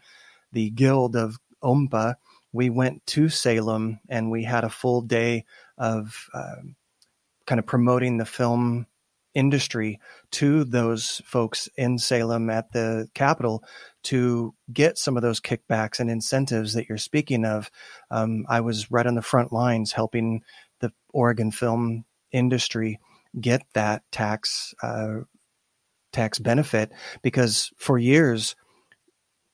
the 0.51 0.71
Guild 0.71 1.15
of 1.15 1.38
OMPA. 1.63 2.15
We 2.51 2.69
went 2.69 3.05
to 3.08 3.29
Salem 3.29 3.99
and 4.10 4.32
we 4.32 4.43
had 4.43 4.63
a 4.63 4.69
full 4.69 5.01
day 5.01 5.45
of 5.77 6.29
uh, 6.34 6.55
kind 7.49 7.57
of 7.57 7.65
promoting 7.65 8.17
the 8.17 8.25
film 8.25 8.85
industry 9.33 9.99
to 10.29 10.63
those 10.63 11.19
folks 11.25 11.67
in 11.75 11.97
Salem 11.97 12.47
at 12.51 12.71
the 12.73 13.07
Capitol 13.15 13.63
to 14.03 14.53
get 14.71 14.99
some 14.99 15.17
of 15.17 15.23
those 15.23 15.39
kickbacks 15.39 15.99
and 15.99 16.12
incentives 16.12 16.73
that 16.73 16.88
you're 16.88 16.99
speaking 16.99 17.45
of. 17.45 17.71
Um, 18.12 18.45
I 18.47 18.62
was 18.62 18.91
right 18.91 19.05
on 19.05 19.15
the 19.15 19.23
front 19.23 19.51
lines 19.51 19.93
helping 19.93 20.43
the 20.79 20.91
Oregon 21.12 21.49
film 21.49 22.05
industry 22.31 22.99
get 23.41 23.63
that 23.73 24.03
tax 24.12 24.75
uh, 24.83 25.21
tax 26.12 26.38
benefit 26.38 26.91
because 27.23 27.71
for 27.77 27.97
years 27.97 28.55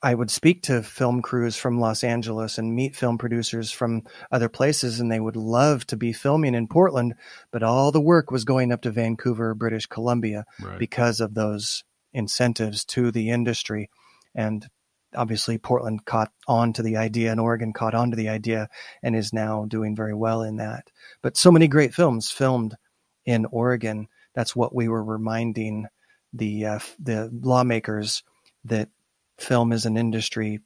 I 0.02 0.14
would 0.14 0.30
speak 0.30 0.62
to 0.64 0.82
film 0.82 1.22
crews 1.22 1.56
from 1.56 1.80
Los 1.80 2.04
Angeles 2.04 2.58
and 2.58 2.74
meet 2.74 2.94
film 2.94 3.16
producers 3.16 3.70
from 3.70 4.02
other 4.30 4.48
places, 4.48 5.00
and 5.00 5.10
they 5.10 5.20
would 5.20 5.36
love 5.36 5.86
to 5.86 5.96
be 5.96 6.12
filming 6.12 6.54
in 6.54 6.68
Portland, 6.68 7.14
but 7.50 7.62
all 7.62 7.90
the 7.90 8.00
work 8.00 8.30
was 8.30 8.44
going 8.44 8.72
up 8.72 8.82
to 8.82 8.90
Vancouver, 8.90 9.54
British 9.54 9.86
Columbia, 9.86 10.44
right. 10.60 10.78
because 10.78 11.20
of 11.20 11.34
those 11.34 11.82
incentives 12.12 12.84
to 12.84 13.10
the 13.10 13.30
industry. 13.30 13.88
And 14.34 14.68
obviously, 15.14 15.56
Portland 15.56 16.04
caught 16.04 16.30
on 16.46 16.74
to 16.74 16.82
the 16.82 16.98
idea, 16.98 17.30
and 17.30 17.40
Oregon 17.40 17.72
caught 17.72 17.94
on 17.94 18.10
to 18.10 18.16
the 18.16 18.28
idea, 18.28 18.68
and 19.02 19.16
is 19.16 19.32
now 19.32 19.64
doing 19.64 19.96
very 19.96 20.14
well 20.14 20.42
in 20.42 20.56
that. 20.56 20.90
But 21.22 21.38
so 21.38 21.50
many 21.50 21.68
great 21.68 21.94
films 21.94 22.30
filmed 22.30 22.76
in 23.24 23.46
Oregon. 23.46 24.08
That's 24.34 24.54
what 24.54 24.74
we 24.74 24.88
were 24.88 25.02
reminding 25.02 25.86
the 26.34 26.66
uh, 26.66 26.78
the 26.98 27.30
lawmakers 27.32 28.22
that 28.64 28.90
film 29.38 29.72
is 29.72 29.86
an 29.86 29.96
industry 29.96 30.60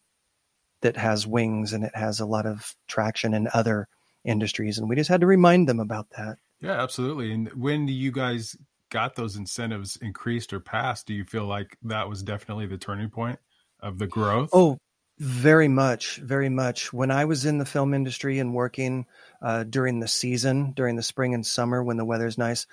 that 0.83 0.97
has 0.97 1.27
wings 1.27 1.73
and 1.73 1.85
it 1.85 1.95
has 1.95 2.21
a 2.21 2.27
lot 2.27 2.47
of 2.47 2.75
traction 2.89 3.35
in 3.35 3.49
other 3.53 3.89
industries 4.25 4.79
and 4.79 4.89
we 4.89 4.97
just 4.97 5.09
had 5.09 5.21
to 5.21 5.27
remind 5.27 5.69
them 5.69 5.81
about 5.81 6.09
that. 6.11 6.37
Yeah 6.61 6.81
absolutely 6.81 7.33
and 7.33 7.49
when 7.49 7.89
you 7.89 8.13
guys 8.13 8.57
got 8.91 9.15
those 9.15 9.37
incentives 9.37 9.97
increased 9.97 10.53
or 10.53 10.61
passed 10.61 11.07
do 11.07 11.15
you 11.15 11.25
feel 11.25 11.47
like 11.47 11.77
that 11.83 12.09
was 12.09 12.23
definitely 12.23 12.67
the 12.67 12.79
turning 12.79 13.11
point 13.11 13.39
of 13.81 13.99
the 13.99 14.07
growth? 14.07 14.51
Oh 14.53 14.79
very 15.19 15.69
much 15.69 16.17
very 16.17 16.49
much. 16.49 16.93
When 16.93 17.11
i 17.11 17.25
was 17.25 17.45
in 17.45 17.59
the 17.59 17.65
film 17.67 17.93
industry 17.93 18.39
and 18.39 18.55
working 18.55 19.07
uh, 19.43 19.65
during 19.65 20.01
the 20.01 20.09
season 20.09 20.73
during 20.73 20.97
the 20.97 21.03
spring 21.03 21.35
and 21.35 21.47
summer 21.47 21.83
when 21.83 21.97
the 21.97 22.05
weather's 22.05 22.39
nice 22.39 22.67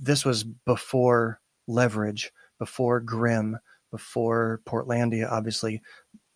this 0.00 0.24
was 0.24 0.44
before 0.44 1.40
leverage 1.66 2.32
before 2.58 3.00
Grimm 3.00 3.58
before 3.94 4.60
Portlandia, 4.66 5.30
obviously, 5.30 5.80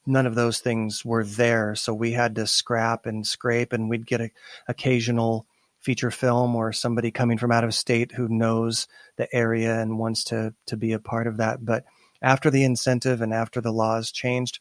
none 0.07 0.27
of 0.27 0.37
those 0.37 0.61
things 0.61 1.05
were 1.05 1.25
there. 1.25 1.75
So 1.75 1.93
we 1.93 2.13
had 2.13 2.37
to 2.37 2.47
scrap 2.47 3.05
and 3.05 3.27
scrape, 3.27 3.73
and 3.73 3.91
we'd 3.91 4.07
get 4.07 4.21
a 4.21 4.31
occasional 4.69 5.45
feature 5.81 6.13
film 6.13 6.55
or 6.55 6.73
somebody 6.73 7.11
coming 7.11 7.37
from 7.37 7.51
out 7.51 7.65
of 7.65 7.75
state 7.75 8.13
who 8.13 8.29
knows 8.29 8.87
the 9.17 9.29
area 9.35 9.81
and 9.81 9.99
wants 9.99 10.23
to 10.25 10.55
to 10.67 10.77
be 10.77 10.93
a 10.93 11.01
part 11.01 11.27
of 11.27 11.39
that. 11.39 11.65
But 11.65 11.83
after 12.23 12.49
the 12.49 12.63
incentive 12.63 13.21
and 13.21 13.35
after 13.35 13.61
the 13.61 13.73
laws 13.73 14.13
changed, 14.13 14.61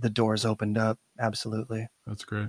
the 0.00 0.08
doors 0.08 0.46
opened 0.46 0.78
up. 0.78 0.98
Absolutely. 1.20 1.88
That's 2.06 2.24
great. 2.24 2.48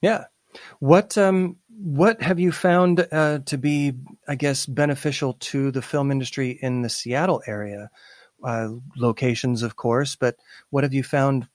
Yeah. 0.00 0.26
What 0.78 1.16
um 1.18 1.56
what 1.76 2.22
have 2.22 2.38
you 2.38 2.52
found 2.52 3.06
uh, 3.10 3.40
to 3.46 3.58
be, 3.58 3.94
I 4.28 4.36
guess, 4.36 4.64
beneficial 4.64 5.34
to 5.34 5.70
the 5.70 5.82
film 5.82 6.10
industry 6.10 6.58
in 6.62 6.82
the 6.82 6.88
Seattle 6.88 7.42
area? 7.46 7.90
Uh, 8.42 8.68
locations, 8.96 9.62
of 9.62 9.76
course, 9.76 10.16
but 10.16 10.36
what 10.70 10.84
have 10.84 10.94
you 10.94 11.02
found 11.02 11.48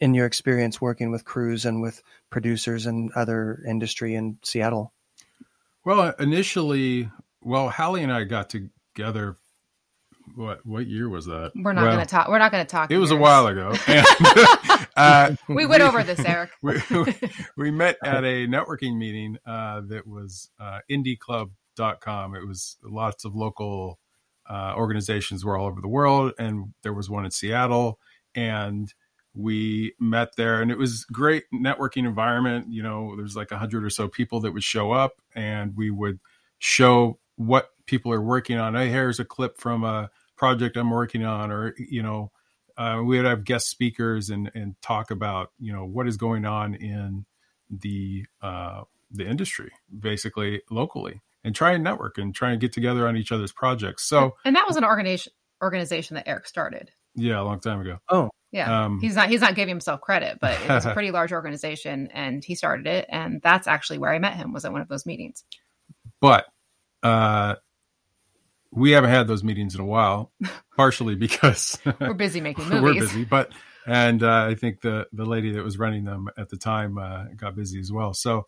in 0.00 0.14
your 0.14 0.26
experience 0.26 0.80
working 0.80 1.12
with 1.12 1.24
crews 1.24 1.64
and 1.64 1.80
with 1.80 2.02
producers 2.28 2.86
and 2.86 3.12
other 3.12 3.62
industry 3.66 4.14
in 4.16 4.36
Seattle? 4.42 4.92
Well, 5.84 6.12
initially, 6.18 7.08
well, 7.40 7.70
Hallie 7.70 8.02
and 8.02 8.12
I 8.12 8.24
got 8.24 8.50
together 8.50 9.36
what 10.34 10.64
what 10.64 10.86
year 10.86 11.08
was 11.08 11.26
that? 11.26 11.52
We're 11.54 11.72
not 11.72 11.82
well, 11.82 11.94
going 11.94 12.06
to 12.06 12.10
talk. 12.10 12.28
We're 12.28 12.38
not 12.38 12.52
going 12.52 12.64
to 12.64 12.70
talk. 12.70 12.90
It 12.90 12.98
was 12.98 13.10
a 13.10 13.16
while 13.16 13.46
ago. 13.46 13.74
And, 13.88 14.06
uh, 14.96 15.36
we 15.48 15.64
went 15.66 15.82
we, 15.82 15.88
over 15.88 16.02
this, 16.02 16.20
Eric. 16.24 16.50
we, 16.62 16.80
we, 17.56 17.70
met 17.70 17.96
at 18.04 18.24
a 18.24 18.46
networking 18.46 18.96
meeting 18.96 19.38
uh, 19.46 19.80
that 19.86 20.06
was 20.06 20.50
uh, 20.60 20.80
indieclub.com. 20.90 22.34
It 22.34 22.46
was 22.46 22.76
lots 22.82 23.24
of 23.24 23.34
local 23.34 23.98
uh, 24.48 24.74
organizations 24.76 25.44
were 25.44 25.56
all 25.56 25.66
over 25.66 25.80
the 25.80 25.88
world, 25.88 26.32
and 26.38 26.74
there 26.82 26.92
was 26.92 27.08
one 27.08 27.24
in 27.24 27.30
Seattle, 27.30 27.98
and 28.34 28.92
we 29.34 29.94
met 29.98 30.36
there, 30.36 30.60
and 30.60 30.70
it 30.70 30.78
was 30.78 31.04
great 31.06 31.44
networking 31.54 32.06
environment. 32.06 32.66
You 32.70 32.82
know, 32.82 33.16
there's 33.16 33.36
like 33.36 33.50
a 33.50 33.58
hundred 33.58 33.84
or 33.84 33.90
so 33.90 34.08
people 34.08 34.40
that 34.40 34.52
would 34.52 34.64
show 34.64 34.92
up, 34.92 35.22
and 35.34 35.74
we 35.76 35.90
would 35.90 36.20
show 36.58 37.18
what 37.36 37.70
people 37.92 38.10
are 38.10 38.22
working 38.22 38.56
on. 38.56 38.74
Hey, 38.74 38.88
here's 38.88 39.20
a 39.20 39.24
clip 39.24 39.58
from 39.58 39.84
a 39.84 40.10
project 40.34 40.78
I'm 40.78 40.90
working 40.90 41.26
on, 41.26 41.52
or 41.52 41.74
you 41.76 42.02
know, 42.02 42.32
uh, 42.78 43.02
we 43.04 43.18
would 43.18 43.26
have 43.26 43.44
guest 43.44 43.68
speakers 43.68 44.30
and 44.30 44.50
and 44.54 44.80
talk 44.80 45.10
about 45.10 45.50
you 45.60 45.74
know 45.74 45.84
what 45.84 46.08
is 46.08 46.16
going 46.16 46.46
on 46.46 46.74
in 46.74 47.26
the 47.68 48.24
uh, 48.40 48.84
the 49.10 49.28
industry, 49.28 49.72
basically 50.00 50.62
locally, 50.70 51.20
and 51.44 51.54
try 51.54 51.72
and 51.72 51.84
network 51.84 52.16
and 52.16 52.34
try 52.34 52.52
and 52.52 52.62
get 52.62 52.72
together 52.72 53.06
on 53.06 53.14
each 53.14 53.30
other's 53.30 53.52
projects. 53.52 54.04
So, 54.04 54.36
and 54.46 54.56
that 54.56 54.66
was 54.66 54.78
an 54.78 54.84
organization 54.84 55.34
organization 55.62 56.14
that 56.14 56.26
Eric 56.26 56.46
started. 56.46 56.90
Yeah, 57.14 57.42
a 57.42 57.44
long 57.44 57.60
time 57.60 57.82
ago. 57.82 57.98
Oh, 58.08 58.30
yeah. 58.52 58.84
Um, 58.84 59.00
he's 59.02 59.16
not 59.16 59.28
he's 59.28 59.42
not 59.42 59.54
giving 59.54 59.68
himself 59.68 60.00
credit, 60.00 60.38
but 60.40 60.58
it 60.62 60.68
was 60.70 60.86
a 60.86 60.92
pretty 60.94 61.10
large 61.10 61.32
organization, 61.32 62.08
and 62.14 62.42
he 62.42 62.54
started 62.54 62.86
it, 62.86 63.04
and 63.10 63.42
that's 63.42 63.66
actually 63.66 63.98
where 63.98 64.14
I 64.14 64.18
met 64.18 64.32
him 64.32 64.54
was 64.54 64.64
at 64.64 64.72
one 64.72 64.80
of 64.80 64.88
those 64.88 65.04
meetings. 65.04 65.44
But 66.22 66.46
uh, 67.02 67.56
we 68.72 68.92
haven't 68.92 69.10
had 69.10 69.28
those 69.28 69.44
meetings 69.44 69.74
in 69.74 69.80
a 69.80 69.86
while, 69.86 70.32
partially 70.76 71.14
because 71.14 71.78
we're 72.00 72.14
busy 72.14 72.40
making 72.40 72.64
movies. 72.68 72.82
we're 72.82 72.94
busy, 72.94 73.24
but 73.24 73.52
and 73.86 74.22
uh, 74.22 74.46
I 74.48 74.54
think 74.54 74.80
the 74.80 75.06
the 75.12 75.24
lady 75.24 75.52
that 75.52 75.62
was 75.62 75.78
running 75.78 76.04
them 76.04 76.28
at 76.36 76.48
the 76.48 76.56
time 76.56 76.98
uh, 76.98 77.24
got 77.36 77.54
busy 77.54 77.78
as 77.78 77.92
well. 77.92 78.14
So, 78.14 78.46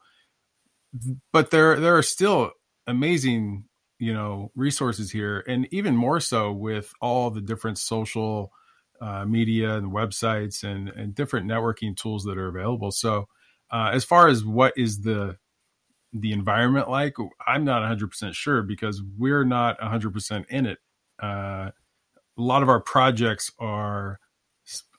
but 1.33 1.51
there 1.51 1.79
there 1.79 1.97
are 1.97 2.03
still 2.03 2.53
amazing 2.87 3.65
you 3.99 4.15
know 4.15 4.51
resources 4.55 5.11
here, 5.11 5.45
and 5.47 5.69
even 5.71 5.95
more 5.95 6.21
so 6.21 6.53
with 6.53 6.93
all 7.01 7.31
the 7.31 7.43
different 7.43 7.79
social 7.79 8.51
uh, 9.01 9.25
media 9.27 9.77
and 9.77 9.93
websites 9.93 10.65
and 10.65 10.89
and 10.89 11.15
different 11.15 11.47
networking 11.47 11.97
tools 11.97 12.25
that 12.25 12.39
are 12.39 12.49
available. 12.49 12.91
So, 12.91 13.29
uh, 13.71 13.91
as 13.93 14.05
far 14.05 14.29
as 14.29 14.45
what 14.45 14.73
is 14.77 15.01
the 15.03 15.37
the 16.15 16.33
environment 16.33 16.89
like 16.89 17.15
i'm 17.47 17.65
not 17.65 17.83
100% 17.83 18.33
sure 18.35 18.63
because 18.63 19.03
we're 19.19 19.45
not 19.45 19.79
100% 19.81 20.47
in 20.49 20.67
it 20.67 20.79
Uh, 21.23 21.71
a 22.37 22.43
lot 22.43 22.63
of 22.63 22.69
our 22.69 22.81
projects 22.81 23.51
are, 23.59 24.19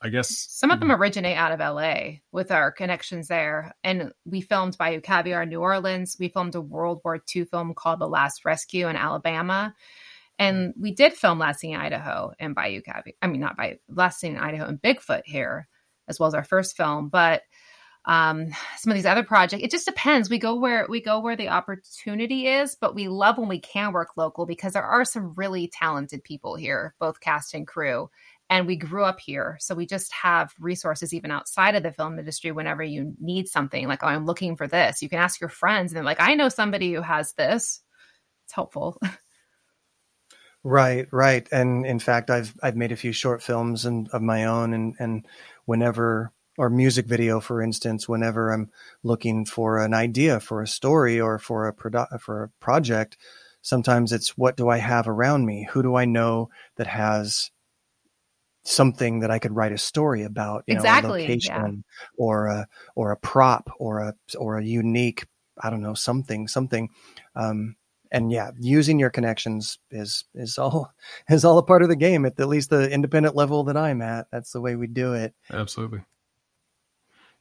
I 0.00 0.08
guess, 0.08 0.28
some 0.28 0.70
of 0.70 0.80
them 0.80 0.92
originate 0.92 1.36
out 1.36 1.52
of 1.52 1.60
LA 1.60 2.18
with 2.32 2.50
our 2.50 2.70
connections 2.70 3.28
there. 3.28 3.74
And 3.84 4.12
we 4.24 4.40
filmed 4.40 4.78
Bayou 4.78 5.00
Caviar 5.00 5.42
in 5.42 5.48
New 5.50 5.60
Orleans. 5.60 6.16
We 6.18 6.28
filmed 6.28 6.54
a 6.54 6.60
World 6.60 7.00
War 7.04 7.20
II 7.34 7.44
film 7.44 7.74
called 7.74 8.00
The 8.00 8.08
Last 8.08 8.44
Rescue 8.44 8.88
in 8.88 8.96
Alabama. 8.96 9.74
And 10.38 10.74
we 10.80 10.92
did 10.94 11.14
film 11.14 11.38
Last 11.38 11.60
Seen 11.60 11.74
in 11.74 11.80
Idaho 11.80 12.32
and 12.38 12.54
Bayou 12.54 12.80
Caviar. 12.82 13.14
I 13.20 13.26
mean, 13.26 13.40
not 13.40 13.56
Bayou, 13.56 13.76
Last 13.88 14.20
Seen 14.20 14.32
in 14.32 14.38
Idaho 14.38 14.66
and 14.66 14.80
Bigfoot 14.80 15.22
here, 15.24 15.68
as 16.08 16.18
well 16.18 16.28
as 16.28 16.34
our 16.34 16.44
first 16.44 16.76
film. 16.76 17.08
But 17.08 17.42
um, 18.06 18.50
some 18.78 18.92
of 18.92 18.94
these 18.94 19.06
other 19.06 19.24
projects, 19.24 19.64
it 19.64 19.70
just 19.70 19.86
depends. 19.86 20.30
We 20.30 20.38
go 20.38 20.54
where 20.54 20.86
we 20.88 21.00
go 21.00 21.18
where 21.18 21.36
the 21.36 21.48
opportunity 21.48 22.46
is, 22.46 22.76
but 22.80 22.94
we 22.94 23.08
love 23.08 23.36
when 23.36 23.48
we 23.48 23.58
can 23.58 23.92
work 23.92 24.16
local 24.16 24.46
because 24.46 24.74
there 24.74 24.84
are 24.84 25.04
some 25.04 25.34
really 25.34 25.68
talented 25.68 26.22
people 26.22 26.54
here, 26.54 26.94
both 27.00 27.20
cast 27.20 27.54
and 27.54 27.66
crew. 27.66 28.08
And 28.48 28.68
we 28.68 28.76
grew 28.76 29.02
up 29.02 29.18
here. 29.18 29.56
So 29.58 29.74
we 29.74 29.86
just 29.86 30.12
have 30.12 30.54
resources 30.60 31.12
even 31.12 31.32
outside 31.32 31.74
of 31.74 31.82
the 31.82 31.90
film 31.90 32.16
industry 32.16 32.52
whenever 32.52 32.84
you 32.84 33.14
need 33.20 33.48
something. 33.48 33.88
Like, 33.88 34.04
oh, 34.04 34.06
I'm 34.06 34.24
looking 34.24 34.54
for 34.54 34.68
this. 34.68 35.02
You 35.02 35.08
can 35.08 35.18
ask 35.18 35.40
your 35.40 35.50
friends 35.50 35.90
and 35.90 35.96
they're 35.96 36.04
like, 36.04 36.20
I 36.20 36.34
know 36.34 36.48
somebody 36.48 36.92
who 36.92 37.02
has 37.02 37.32
this. 37.32 37.82
It's 38.44 38.54
helpful. 38.54 39.00
Right, 40.68 41.06
right. 41.12 41.46
And 41.52 41.86
in 41.86 42.00
fact, 42.00 42.28
I've 42.28 42.52
I've 42.60 42.74
made 42.74 42.90
a 42.90 42.96
few 42.96 43.12
short 43.12 43.40
films 43.40 43.86
and 43.86 44.08
of 44.08 44.20
my 44.20 44.46
own, 44.46 44.74
and 44.74 44.96
and 44.98 45.24
whenever 45.64 46.32
or 46.58 46.70
music 46.70 47.06
video, 47.06 47.40
for 47.40 47.62
instance, 47.62 48.08
whenever 48.08 48.52
I'm 48.52 48.70
looking 49.02 49.44
for 49.44 49.78
an 49.78 49.94
idea 49.94 50.40
for 50.40 50.62
a 50.62 50.66
story 50.66 51.20
or 51.20 51.38
for 51.38 51.68
a 51.68 51.74
produ- 51.74 52.20
for 52.20 52.44
a 52.44 52.48
project, 52.60 53.16
sometimes 53.62 54.12
it's 54.12 54.38
what 54.38 54.56
do 54.56 54.68
I 54.68 54.78
have 54.78 55.08
around 55.08 55.46
me? 55.46 55.68
Who 55.72 55.82
do 55.82 55.96
I 55.96 56.04
know 56.04 56.50
that 56.76 56.86
has 56.86 57.50
something 58.64 59.20
that 59.20 59.30
I 59.30 59.38
could 59.38 59.54
write 59.54 59.72
a 59.72 59.78
story 59.78 60.22
about? 60.22 60.64
You 60.66 60.74
exactly, 60.76 61.08
know, 61.08 61.16
a 61.16 61.20
location 61.20 61.84
yeah. 61.86 62.06
or 62.16 62.46
a 62.46 62.68
or 62.94 63.12
a 63.12 63.16
prop 63.16 63.70
or 63.78 64.00
a 64.00 64.14
or 64.38 64.58
a 64.58 64.64
unique 64.64 65.26
I 65.60 65.70
don't 65.70 65.82
know 65.82 65.94
something 65.94 66.48
something. 66.48 66.90
Um, 67.34 67.76
and 68.12 68.30
yeah, 68.30 68.50
using 68.60 68.98
your 68.98 69.10
connections 69.10 69.78
is 69.90 70.24
is 70.34 70.58
all 70.58 70.92
is 71.28 71.44
all 71.44 71.58
a 71.58 71.62
part 71.62 71.82
of 71.82 71.88
the 71.88 71.96
game 71.96 72.24
at 72.24 72.38
at 72.38 72.48
least 72.48 72.70
the 72.70 72.90
independent 72.90 73.34
level 73.34 73.64
that 73.64 73.76
I'm 73.76 74.02
at. 74.02 74.26
That's 74.30 74.52
the 74.52 74.60
way 74.60 74.76
we 74.76 74.86
do 74.86 75.14
it. 75.14 75.34
Absolutely. 75.50 76.02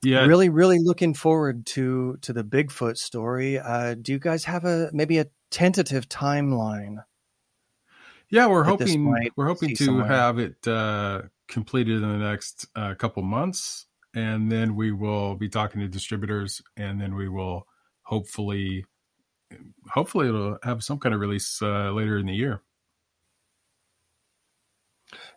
Yeah. 0.06 0.26
Really, 0.26 0.50
really 0.50 0.80
looking 0.80 1.16
forward 1.16 1.66
to 1.68 2.18
to 2.22 2.32
the 2.32 2.44
Bigfoot 2.44 2.98
story. 2.98 3.58
Uh, 3.58 3.96
do 3.96 4.12
you 4.12 4.20
guys 4.20 4.44
have 4.46 4.64
a 4.64 4.90
maybe 4.94 5.18
a 5.18 5.26
tentative 5.50 6.08
timeline? 6.08 7.04
Yeah, 8.30 8.48
we're 8.48 8.64
hoping 8.64 9.32
we're 9.36 9.48
hoping 9.48 9.76
to 9.76 9.86
somewhere? 9.86 10.06
have 10.06 10.38
it 10.38 10.68
uh, 10.68 11.24
completed 11.48 12.04
in 12.04 12.20
the 12.20 12.30
next 12.30 12.68
uh, 12.76 12.94
couple 12.94 13.24
months, 13.24 13.88
and 14.14 14.52
then 14.52 14.76
we 14.76 14.92
will 14.92 15.36
be 15.36 15.50
talking 15.50 15.82
to 15.82 15.88
distributors, 15.88 16.62
and 16.78 17.02
then 17.02 17.16
we 17.16 17.28
will 17.28 17.66
hopefully 18.04 18.86
hopefully 19.90 20.28
it'll 20.28 20.60
have 20.62 20.84
some 20.84 21.00
kind 21.00 21.16
of 21.16 21.22
release 21.22 21.62
uh, 21.64 21.92
later 21.92 22.20
in 22.20 22.28
the 22.28 22.36
year. 22.36 22.62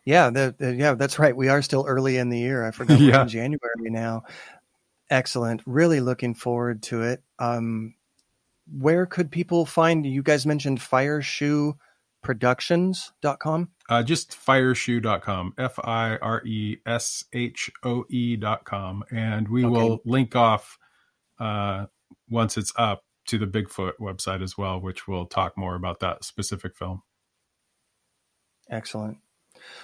Yeah, 0.05 0.31
the, 0.31 0.55
the, 0.59 0.75
yeah, 0.75 0.95
that's 0.95 1.19
right. 1.19 1.37
We 1.37 1.49
are 1.49 1.61
still 1.61 1.85
early 1.87 2.17
in 2.17 2.31
the 2.31 2.39
year. 2.39 2.65
I 2.65 2.71
forgot 2.71 2.99
we're 2.99 3.21
in 3.21 3.29
January 3.29 3.91
now. 3.91 4.25
Excellent. 5.11 5.63
Really 5.67 6.01
looking 6.01 6.35
forward 6.35 6.83
to 6.85 7.03
it. 7.03 7.23
Um, 7.39 7.95
where 8.71 9.07
could 9.07 9.31
people 9.31 9.65
find 9.65 10.05
you 10.05 10.23
guys 10.23 10.45
mentioned 10.45 10.81
fireshoeproductions.com? 10.81 13.69
Uh, 13.89 14.03
just 14.03 14.33
fireshoe.com, 14.33 15.55
F 15.57 15.79
I 15.83 16.19
R 16.19 16.45
E 16.45 16.77
S 16.85 17.25
H 17.33 17.71
O 17.83 18.05
E.com. 18.11 19.05
And 19.11 19.49
we 19.49 19.65
okay. 19.65 19.73
will 19.73 20.03
link 20.05 20.37
off 20.37 20.77
uh, 21.41 21.87
once 22.29 22.59
it's 22.59 22.75
up 22.77 23.05
to 23.29 23.39
the 23.39 23.47
Bigfoot 23.47 23.93
website 24.01 24.43
as 24.43 24.59
well, 24.59 24.81
which 24.81 25.09
will 25.09 25.27
talk 25.27 25.57
more 25.57 25.75
about 25.75 26.01
that 26.01 26.25
specific 26.25 26.77
film. 26.77 27.03
Excellent. 28.71 29.19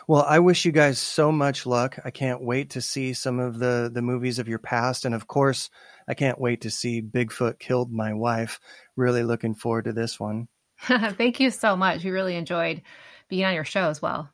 Well, 0.07 0.25
I 0.29 0.39
wish 0.39 0.65
you 0.65 0.73
guys 0.73 0.99
so 0.99 1.33
much 1.33 1.67
luck. 1.67 1.99
I 2.05 2.11
can't 2.11 2.43
wait 2.43 2.71
to 2.71 2.81
see 2.81 3.13
some 3.13 3.39
of 3.39 3.59
the 3.59 3.91
the 3.93 4.03
movies 4.03 4.39
of 4.39 4.49
your 4.49 4.59
past, 4.59 5.05
and 5.05 5.15
of 5.15 5.27
course, 5.27 5.71
I 6.09 6.15
can't 6.15 6.41
wait 6.41 6.63
to 6.63 6.71
see 6.71 7.03
Bigfoot 7.03 7.59
killed 7.59 7.93
my 7.93 8.13
wife. 8.15 8.61
Really 8.97 9.23
looking 9.23 9.55
forward 9.55 9.85
to 9.85 9.93
this 9.93 10.19
one. 10.21 10.49
Thank 10.79 11.41
you 11.41 11.51
so 11.51 11.77
much. 11.77 12.05
We 12.05 12.11
really 12.11 12.37
enjoyed 12.37 12.83
being 13.29 13.45
on 13.45 13.55
your 13.55 13.65
show 13.65 13.89
as 13.89 14.03
well. 14.03 14.31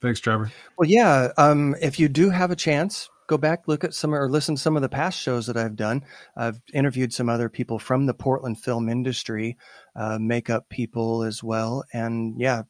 Thanks, 0.00 0.20
Trevor. 0.20 0.50
Well, 0.76 0.88
yeah. 0.88 1.28
Um, 1.38 1.76
if 1.80 2.00
you 2.00 2.08
do 2.08 2.30
have 2.30 2.50
a 2.50 2.56
chance, 2.56 3.08
go 3.28 3.38
back, 3.38 3.68
look 3.68 3.84
at 3.84 3.94
some 3.94 4.14
or 4.14 4.28
listen 4.28 4.56
to 4.56 4.60
some 4.60 4.74
of 4.74 4.82
the 4.82 4.88
past 4.88 5.18
shows 5.18 5.46
that 5.46 5.56
I've 5.56 5.76
done. 5.76 6.04
I've 6.36 6.60
interviewed 6.74 7.12
some 7.12 7.28
other 7.28 7.48
people 7.48 7.78
from 7.78 8.06
the 8.06 8.14
Portland 8.14 8.58
film 8.58 8.88
industry, 8.88 9.56
uh, 9.94 10.18
makeup 10.20 10.68
people 10.68 11.22
as 11.22 11.42
well, 11.42 11.84
and 11.92 12.34
yeah, 12.40 12.62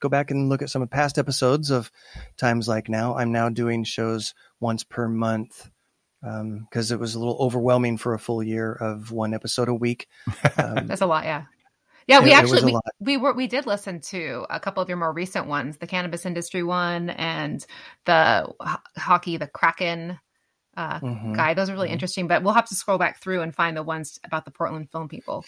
go 0.00 0.08
back 0.08 0.30
and 0.30 0.48
look 0.48 0.62
at 0.62 0.70
some 0.70 0.82
of 0.82 0.90
past 0.90 1.18
episodes 1.18 1.70
of 1.70 1.90
Times 2.36 2.66
Like 2.66 2.88
Now. 2.88 3.16
I'm 3.16 3.32
now 3.32 3.48
doing 3.48 3.84
shows 3.84 4.34
once 4.58 4.82
per 4.82 5.08
month 5.08 5.70
because 6.20 6.90
um, 6.90 6.96
it 6.96 7.00
was 7.00 7.14
a 7.14 7.18
little 7.18 7.38
overwhelming 7.40 7.96
for 7.96 8.14
a 8.14 8.18
full 8.18 8.42
year 8.42 8.72
of 8.72 9.12
one 9.12 9.32
episode 9.34 9.68
a 9.68 9.74
week. 9.74 10.08
Um, 10.58 10.86
That's 10.86 11.00
a 11.00 11.06
lot, 11.06 11.24
yeah. 11.24 11.44
Yeah, 12.06 12.20
we 12.20 12.32
it, 12.32 12.34
actually 12.34 12.72
it 12.72 12.80
we, 12.98 13.16
we 13.16 13.16
were 13.16 13.32
we 13.32 13.46
did 13.46 13.66
listen 13.66 14.00
to 14.00 14.44
a 14.50 14.58
couple 14.58 14.82
of 14.82 14.88
your 14.88 14.98
more 14.98 15.12
recent 15.12 15.46
ones, 15.46 15.78
the 15.78 15.86
cannabis 15.86 16.26
industry 16.26 16.62
one 16.62 17.10
and 17.10 17.64
the 18.04 18.52
h- 18.60 18.78
hockey, 18.98 19.36
the 19.36 19.46
Kraken 19.46 20.18
uh, 20.76 20.98
mm-hmm. 20.98 21.34
guy. 21.34 21.54
Those 21.54 21.70
are 21.70 21.72
really 21.72 21.86
mm-hmm. 21.86 21.94
interesting, 21.94 22.26
but 22.26 22.42
we'll 22.42 22.54
have 22.54 22.68
to 22.68 22.74
scroll 22.74 22.98
back 22.98 23.20
through 23.20 23.42
and 23.42 23.54
find 23.54 23.76
the 23.76 23.82
ones 23.82 24.18
about 24.24 24.44
the 24.44 24.50
Portland 24.50 24.90
film 24.90 25.08
people. 25.08 25.44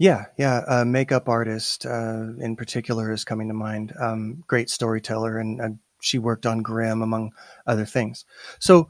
Yeah, 0.00 0.24
yeah. 0.38 0.64
A 0.66 0.84
makeup 0.86 1.28
artist 1.28 1.84
uh, 1.84 2.28
in 2.38 2.56
particular 2.56 3.12
is 3.12 3.22
coming 3.22 3.48
to 3.48 3.54
mind. 3.54 3.92
Um, 4.00 4.42
great 4.46 4.70
storyteller, 4.70 5.38
and 5.38 5.60
uh, 5.60 5.68
she 6.00 6.18
worked 6.18 6.46
on 6.46 6.62
Grimm, 6.62 7.02
among 7.02 7.32
other 7.66 7.84
things. 7.84 8.24
So, 8.60 8.88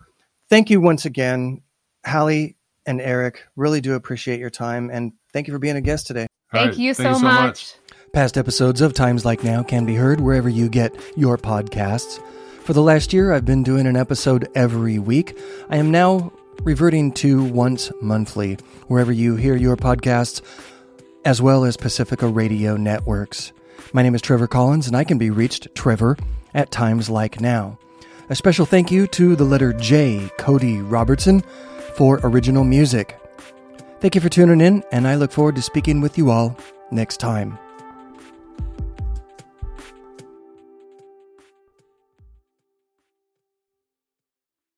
thank 0.48 0.70
you 0.70 0.80
once 0.80 1.06
again, 1.06 1.62
Hallie 2.06 2.56
and 2.86 3.00
Eric. 3.00 3.44
Really 3.56 3.80
do 3.80 3.94
appreciate 3.94 4.38
your 4.38 4.50
time, 4.50 4.88
and 4.88 5.10
thank 5.32 5.48
you 5.48 5.52
for 5.52 5.58
being 5.58 5.74
a 5.74 5.80
guest 5.80 6.06
today. 6.06 6.28
Thank, 6.52 6.70
right, 6.70 6.78
you, 6.78 6.94
so 6.94 7.08
you 7.08 7.14
so 7.16 7.20
much. 7.22 7.42
much. 7.42 7.74
Past 8.12 8.38
episodes 8.38 8.80
of 8.80 8.94
Times 8.94 9.24
Like 9.24 9.42
Now 9.42 9.64
can 9.64 9.84
be 9.84 9.96
heard 9.96 10.20
wherever 10.20 10.48
you 10.48 10.68
get 10.68 10.94
your 11.16 11.36
podcasts. 11.36 12.24
For 12.62 12.72
the 12.72 12.82
last 12.82 13.12
year, 13.12 13.32
I've 13.32 13.44
been 13.44 13.64
doing 13.64 13.88
an 13.88 13.96
episode 13.96 14.48
every 14.54 15.00
week. 15.00 15.36
I 15.70 15.76
am 15.78 15.90
now 15.90 16.32
reverting 16.62 17.10
to 17.14 17.42
once 17.42 17.90
monthly, 18.00 18.58
wherever 18.86 19.10
you 19.10 19.34
hear 19.34 19.56
your 19.56 19.76
podcasts 19.76 20.40
as 21.24 21.42
well 21.42 21.64
as 21.64 21.76
Pacifica 21.76 22.26
Radio 22.26 22.76
Networks. 22.76 23.52
My 23.92 24.02
name 24.02 24.14
is 24.14 24.22
Trevor 24.22 24.46
Collins, 24.46 24.86
and 24.86 24.96
I 24.96 25.04
can 25.04 25.18
be 25.18 25.30
reached, 25.30 25.74
Trevor, 25.74 26.16
at 26.54 26.70
times 26.70 27.10
like 27.10 27.40
now. 27.40 27.78
A 28.28 28.34
special 28.34 28.64
thank 28.64 28.90
you 28.90 29.06
to 29.08 29.36
the 29.36 29.44
letter 29.44 29.72
J, 29.72 30.30
Cody 30.38 30.80
Robertson, 30.80 31.42
for 31.94 32.20
original 32.22 32.64
music. 32.64 33.18
Thank 34.00 34.14
you 34.14 34.20
for 34.20 34.28
tuning 34.28 34.60
in, 34.60 34.82
and 34.92 35.06
I 35.06 35.16
look 35.16 35.32
forward 35.32 35.56
to 35.56 35.62
speaking 35.62 36.00
with 36.00 36.16
you 36.16 36.30
all 36.30 36.56
next 36.90 37.18
time. 37.18 37.58